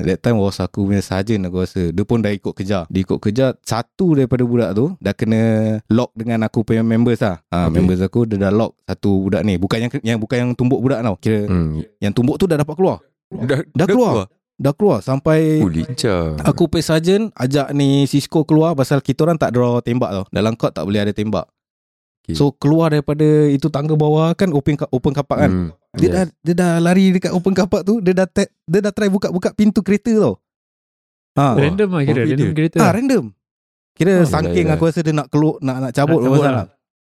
that 0.00 0.24
time 0.24 0.40
was 0.40 0.56
aku 0.56 0.88
punya 0.88 1.04
sarjan 1.04 1.44
aku 1.44 1.60
rasa. 1.60 1.92
Dia 1.92 2.00
pun 2.02 2.24
dah 2.24 2.32
ikut 2.32 2.56
kejar. 2.56 2.88
Dia 2.88 3.04
ikut 3.04 3.20
kejar 3.20 3.60
satu 3.60 4.16
daripada 4.16 4.40
budak 4.42 4.70
tu 4.72 4.96
dah 4.96 5.12
kena 5.12 5.42
lock 5.86 6.16
dengan 6.16 6.48
aku 6.48 6.64
punya 6.64 6.80
members 6.80 7.20
lah. 7.20 7.44
Ha, 7.46 7.68
Okay. 7.68 7.76
members 7.76 8.00
aku 8.00 8.24
dia 8.24 8.40
dah 8.40 8.48
lock 8.48 8.72
satu 8.82 9.28
budak 9.28 9.44
ni. 9.44 9.60
Bukan 9.60 9.78
yang 9.78 9.90
yang 10.02 10.18
bukan 10.18 10.36
yang 10.38 10.50
tumbuk 10.52 10.80
budak 10.80 11.04
tau. 11.04 11.20
Kira 11.20 11.44
Hmm. 11.44 11.84
yang 12.00 12.10
tumbuk 12.10 12.40
tu 12.40 12.48
dah 12.48 12.56
dapat 12.56 12.72
keluar. 12.72 13.04
Dah, 13.28 13.60
Dah 13.68 13.84
keluar. 13.84 14.32
Dah 14.54 14.70
keluar 14.70 15.02
sampai 15.02 15.58
Oh 15.58 15.66
lincah 15.66 16.38
Aku 16.40 16.70
pay 16.70 16.78
sarjan 16.78 17.34
ajak 17.34 17.74
ni 17.74 18.06
Cisco 18.06 18.46
keluar 18.46 18.72
pasal 18.72 19.02
kita 19.02 19.26
orang 19.26 19.34
tak 19.34 19.50
draw 19.50 19.82
tembak 19.82 20.08
tau. 20.08 20.24
Dalam 20.30 20.54
court 20.54 20.70
tak 20.70 20.86
boleh 20.86 21.02
ada 21.02 21.10
tembak. 21.10 21.50
Okay. 22.24 22.32
So 22.32 22.50
keluar 22.50 22.88
daripada 22.88 23.20
itu 23.46 23.68
tangga 23.68 23.92
bawah 23.92 24.32
kan 24.32 24.48
open 24.50 24.74
ka- 24.74 24.88
open 24.88 25.12
kapak 25.12 25.38
kan. 25.38 25.50
hmm. 25.52 25.68
Dia 25.94 26.08
dah 26.08 26.24
dia 26.40 26.54
dah 26.56 26.72
lari 26.80 27.12
dekat 27.12 27.30
open 27.30 27.52
kapak 27.52 27.84
tu, 27.84 28.00
dia 28.00 28.16
dah 28.16 28.24
te- 28.24 28.48
dia 28.64 28.80
dah 28.80 28.90
try 28.90 29.06
buka-buka 29.06 29.52
pintu 29.52 29.78
kereta 29.78 30.08
tau. 30.10 30.40
Ha. 31.36 31.52
Random 31.52 31.88
lah 31.90 32.02
kira 32.02 32.24
Random 32.24 32.38
dia. 32.40 32.56
kereta 32.56 32.76
Ah 32.78 32.90
random. 32.90 33.24
Kira 33.92 34.10
Oh, 34.16 34.26
yelah, 34.26 34.40
yelah. 34.42 34.74
aku 34.74 34.84
rasa 34.84 35.00
dia 35.00 35.12
nak 35.12 35.28
keluar 35.28 35.60
nak 35.60 35.76
nak 35.78 35.92
cabut 35.92 36.18
Nak 36.18 36.26
cabut 36.26 36.40
lah. 36.40 36.52
lah. 36.56 36.66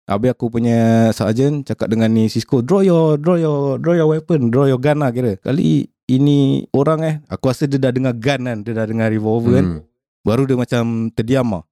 Habis 0.05 0.29
aku 0.31 0.45
punya 0.49 0.77
sarjan 1.09 1.61
cakap 1.61 1.85
dengan 1.87 2.09
ni 2.09 2.25
Cisco, 2.25 2.61
draw 2.61 2.81
your 2.81 3.17
draw 3.17 3.35
your 3.35 3.77
draw 3.77 3.93
your 3.93 4.09
weapon, 4.09 4.49
draw 4.49 4.65
your 4.65 4.77
gun 4.77 4.97
lah 4.97 5.09
kira. 5.09 5.37
Kali 5.37 5.85
ini 6.05 6.37
orang 6.71 6.99
eh, 7.01 7.15
aku 7.25 7.45
rasa 7.45 7.65
dia 7.65 7.77
dah 7.77 7.89
dengar 7.89 8.13
gun 8.13 8.41
kan, 8.43 8.57
dia 8.61 8.73
dah 8.73 8.85
dengar 8.85 9.07
revolver 9.07 9.53
kan. 9.55 9.65
Hmm. 9.71 9.81
Baru 10.21 10.45
dia 10.45 10.53
macam 10.53 10.83
terdiam 11.09 11.45
lah. 11.47 11.63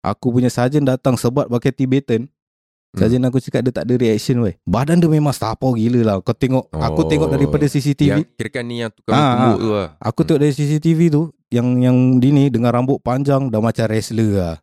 Aku 0.00 0.30
punya 0.30 0.48
sarjan 0.48 0.84
datang 0.84 1.16
sebat 1.16 1.48
pakai 1.48 1.68
Tibetan. 1.70 2.28
Hmm. 2.88 2.98
Sarjan 2.98 3.20
aku 3.22 3.36
cakap 3.38 3.60
dia 3.62 3.72
tak 3.72 3.84
ada 3.84 3.94
reaction 3.94 4.40
weh. 4.40 4.56
Badan 4.64 4.96
dia 4.96 5.06
memang 5.06 5.30
sapau 5.30 5.76
gila 5.76 6.00
lah. 6.02 6.16
Kau 6.18 6.32
tengok, 6.32 6.72
aku 6.72 7.04
Oh. 7.04 7.06
tengok 7.06 7.28
daripada 7.28 7.64
CCTV. 7.64 8.24
Yang 8.24 8.32
kira 8.32 8.48
kan 8.50 8.64
ni 8.64 8.80
yang 8.80 8.88
tukang 8.88 9.12
Ah, 9.12 9.28
tumbuk 9.28 9.58
tu 9.58 9.68
lah 9.70 9.88
Aku 10.00 10.20
tengok 10.22 10.40
dari 10.40 10.52
CCTV 10.52 11.00
tu 11.08 11.22
yang 11.48 11.68
yang 11.78 11.96
di 12.16 12.28
ni 12.30 12.48
dengan 12.48 12.72
rambut 12.72 12.96
panjang 12.98 13.48
dah 13.48 13.60
macam 13.60 13.84
wrestler 13.84 14.30
lah. 14.32 14.56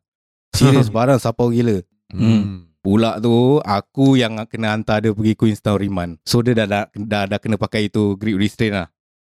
Serius 0.51 0.89
barang 0.96 1.17
sapau 1.17 1.53
gila. 1.53 1.86
Hmm. 2.10 2.65
Pula 2.79 3.17
tu 3.17 3.58
aku 3.60 4.13
yang 4.13 4.41
kena 4.46 4.74
hantar 4.74 5.01
dia 5.01 5.10
pergi 5.10 5.34
Queenstown 5.34 5.77
Remand. 5.77 6.17
So 6.22 6.41
dia 6.41 6.53
dah 6.55 6.65
dah, 6.65 6.84
dah, 6.91 7.24
dah 7.25 7.38
kena 7.38 7.58
pakai 7.58 7.89
itu 7.89 8.13
grip 8.15 8.38
restraint 8.38 8.74
lah. 8.75 8.88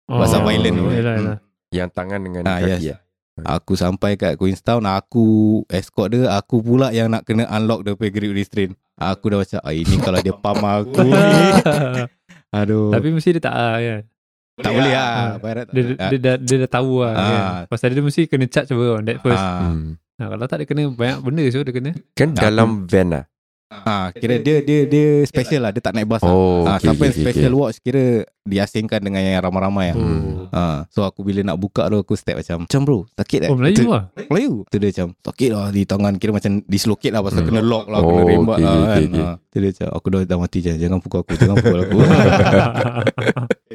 Pasal 0.05 0.43
violent 0.43 0.75
tu. 0.77 0.87
Yelah, 0.87 1.13
yelah. 1.15 1.37
Yang 1.67 1.89
tangan 1.91 2.19
dengan 2.21 2.43
Ah, 2.43 2.59
kaki 2.59 2.67
yes. 2.69 2.83
lah 2.87 2.99
Aku 3.39 3.73
sampai 3.73 4.15
kat 4.15 4.33
Queenstown 4.33 4.81
Aku 4.83 5.25
escort 5.67 6.09
dia 6.09 6.25
Aku 6.33 6.59
pula 6.59 6.89
yang 6.89 7.07
nak 7.07 7.21
kena 7.21 7.45
unlock 7.47 7.85
dia 7.85 7.93
punya 7.93 8.09
grip 8.09 8.31
restraint 8.31 8.73
Aku 8.95 9.29
dah 9.29 9.37
macam 9.37 9.59
ah, 9.59 9.69
Ini 9.69 9.95
kalau 9.99 10.19
dia 10.19 10.33
pam 10.33 10.57
aku 10.57 11.05
Aduh 12.57 12.89
Tapi 12.89 13.07
mesti 13.11 13.29
dia 13.31 13.43
tak 13.43 13.53
ah, 13.53 13.77
kan. 13.77 14.01
Tak 14.57 14.71
boleh 14.73 14.89
lah 14.89 15.05
Ah. 15.05 15.29
Barat 15.37 15.65
Dia, 15.69 15.83
dia, 15.85 15.95
dia, 16.09 16.17
dah, 16.17 16.35
dia 16.35 16.55
dah 16.65 16.71
tahu 16.71 16.91
lah 16.99 17.13
Ah. 17.13 17.21
kan. 17.21 17.41
Pasal 17.69 17.93
dia 17.93 18.01
mesti 18.01 18.25
kena 18.25 18.45
charge 18.47 18.73
apa 18.73 18.85
on 18.91 19.05
that 19.05 19.21
first. 19.21 19.37
hmm. 19.37 20.01
Nah, 20.17 20.27
kalau 20.27 20.45
tak 20.49 20.57
dia 20.57 20.67
kena 20.67 20.89
banyak 20.89 21.19
benda 21.21 21.45
so 21.53 21.61
dia 21.61 21.69
kena. 21.69 21.91
Kan 22.17 22.33
dalam 22.33 22.89
van 22.89 23.07
lah 23.13 23.23
ah, 23.69 24.09
Kira 24.11 24.37
dia 24.37 24.59
dia 24.59 24.83
dia 24.83 25.05
special 25.23 25.61
lah 25.61 25.71
Dia 25.71 25.79
tak 25.79 25.91
naik 25.91 26.07
bas 26.07 26.19
lah 26.19 26.29
Oh 26.29 26.63
ah, 26.63 26.75
okay, 26.75 26.87
Siapa 26.87 27.01
yang 27.01 27.11
okay, 27.11 27.23
special 27.23 27.51
okay. 27.51 27.59
watch 27.59 27.77
Kira 27.79 28.05
diasingkan 28.41 28.99
dengan 29.01 29.19
yang 29.19 29.41
ramai-ramai 29.41 29.91
lah 29.91 29.97
Hmm. 29.97 30.47
Ah, 30.49 30.87
so 30.87 31.03
aku 31.03 31.19
bila 31.21 31.43
nak 31.43 31.57
buka 31.57 31.85
tu 31.85 31.97
aku 31.97 32.15
step 32.15 32.37
macam 32.37 32.63
Macam 32.63 32.81
bro 32.81 32.99
sakit 33.11 33.39
tak? 33.43 33.49
Oh 33.49 33.57
Melayu 33.57 33.75
Tu- 33.75 33.85
lah. 33.85 34.03
Melayu 34.25 34.53
Tu 34.65 34.75
dia 34.77 34.89
macam 34.89 35.07
Sakit 35.19 35.49
lah 35.51 35.67
di 35.67 35.83
tangan 35.83 36.13
Kira 36.15 36.31
macam 36.31 36.51
dislocate 36.63 37.11
lah 37.11 37.19
Pasal 37.19 37.39
Hmm. 37.39 37.49
kena 37.49 37.61
lock 37.61 37.85
lah 37.85 37.99
Oh, 37.99 38.07
Kena 38.09 38.23
rembat 38.25 38.57
okay, 38.57 38.63
lah 38.63 38.71
okay, 38.71 38.79
kan 38.79 38.87
okay, 38.87 39.05
okay. 39.05 39.23
Ah, 39.25 39.35
Tu 39.45 39.57
dia 39.57 39.69
macam 39.69 39.87
Aku 39.93 40.07
dah, 40.07 40.21
dah 40.23 40.37
mati 40.37 40.57
jangan, 40.59 40.79
jangan 40.79 40.99
pukul 40.99 41.19
aku 41.19 41.33
Jangan 41.35 41.55
pukul 41.57 41.79
aku 41.81 41.97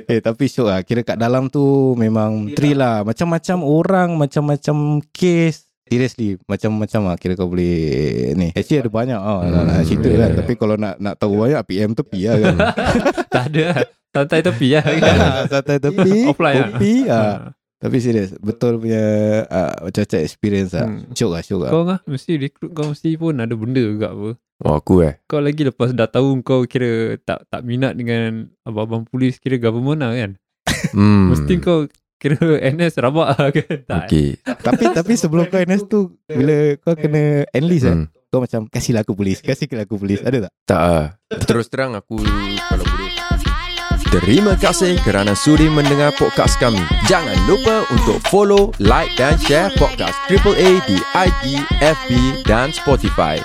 Eh 0.09 0.19
tapi 0.19 0.45
syok 0.47 0.67
lah 0.67 0.81
Kira 0.81 1.01
kat 1.03 1.17
dalam 1.17 1.47
tu 1.47 1.63
Memang 1.95 2.51
thrill 2.51 2.79
lah 2.79 3.03
Macam-macam 3.03 3.57
orang 3.61 4.11
Macam-macam 4.17 4.77
case 5.11 5.69
Seriously 5.93 6.29
Macam-macam 6.43 7.01
lah 7.05 7.17
Kira 7.17 7.37
kau 7.37 7.47
boleh 7.47 7.77
Ni 8.33 8.49
Actually 8.51 8.81
ada 8.81 8.91
banyak 8.91 9.19
oh, 9.19 9.45
nak, 9.45 9.63
nak 9.63 9.77
Hmm, 9.77 9.85
cerita 9.85 10.09
yeah. 10.09 10.19
kan 10.19 10.31
Tapi 10.41 10.53
kalau 10.57 10.75
nak 10.75 10.95
nak 10.97 11.15
tahu 11.17 11.37
banyak 11.37 11.61
PM 11.63 11.93
tepi 11.93 12.21
lah 12.25 12.37
kan 12.39 12.55
tak 13.35 13.45
ada 13.53 13.63
lah. 13.69 13.77
Santai 14.09 14.41
tepi 14.41 14.69
lah 14.71 14.85
kan. 14.85 15.17
Santai 15.53 15.77
tepi 15.79 16.13
Offline 16.31 16.57
lah. 16.57 16.69
Kopi 16.73 16.93
ah. 17.07 17.37
Tapi 17.77 17.97
serius 17.99 18.31
Betul 18.39 18.79
punya 18.79 19.05
uh, 19.45 19.75
Macam-macam 19.83 20.19
experience 20.21 20.73
lah 20.73 20.87
Hmm. 20.87 21.13
Syok 21.13 21.31
lah 21.31 21.41
syok 21.41 21.61
lah 21.61 21.71
Kau 21.71 21.83
ngah 21.85 22.01
mesti 22.05 22.33
recruit 22.37 22.71
kau 22.73 22.87
mesti 22.89 23.11
pun 23.15 23.35
ada 23.37 23.53
benda 23.53 23.81
juga 23.81 24.09
apa. 24.11 24.31
Oh 24.63 24.75
aku 24.75 25.03
eh 25.03 25.19
Kau 25.25 25.43
lagi 25.43 25.63
lepas 25.63 25.91
dah 25.91 26.07
tahu 26.07 26.39
kau 26.41 26.63
kira 26.65 27.19
tak 27.19 27.45
tak 27.47 27.61
minat 27.63 27.93
dengan 27.93 28.47
abang-abang 28.63 29.03
polis 29.05 29.37
kira 29.37 29.59
government 29.59 29.99
lah 29.99 30.15
kan. 30.15 30.31
hmm. 30.95 31.35
Mesti 31.35 31.55
kau 31.59 31.91
kira 32.23 32.63
NS 32.63 32.95
rabak 33.03 33.29
lah 33.35 33.51
kan. 33.51 33.79
Tak. 33.83 34.07
Okay 34.07 34.29
Tapi 34.47 34.85
tapi 34.95 35.13
sebelum 35.19 35.51
kau 35.51 35.59
NS 35.59 35.83
tu 35.91 36.15
Bila 36.31 36.79
kau 36.79 36.95
kena 36.95 37.43
enlist 37.51 37.91
kan 37.91 38.07
hmm. 38.07 38.31
Kau 38.31 38.39
macam 38.39 38.71
Kasihlah 38.71 39.03
aku 39.03 39.19
polis 39.19 39.43
Kasihlah 39.43 39.83
aku 39.83 39.99
polis 39.99 40.23
Ada 40.23 40.47
tak? 40.47 40.53
Tak 40.71 40.81
ah. 40.81 41.07
Terus 41.43 41.67
terang 41.67 41.99
aku 41.99 42.23
Kalau 42.23 42.87
boleh 42.87 43.03
Terima 44.13 44.53
kasih 44.61 45.01
kerana 45.09 45.33
sudi 45.33 45.73
mendengar 45.73 46.13
podcast 46.21 46.61
kami. 46.61 46.85
Jangan 47.09 47.33
lupa 47.49 47.81
untuk 47.89 48.21
follow, 48.29 48.69
like 48.77 49.09
dan 49.17 49.41
share 49.41 49.73
podcast 49.81 50.13
AAA 50.29 50.85
di 50.85 51.01
IG, 51.17 51.65
FB 51.81 52.45
dan 52.45 52.77
Spotify. 52.77 53.41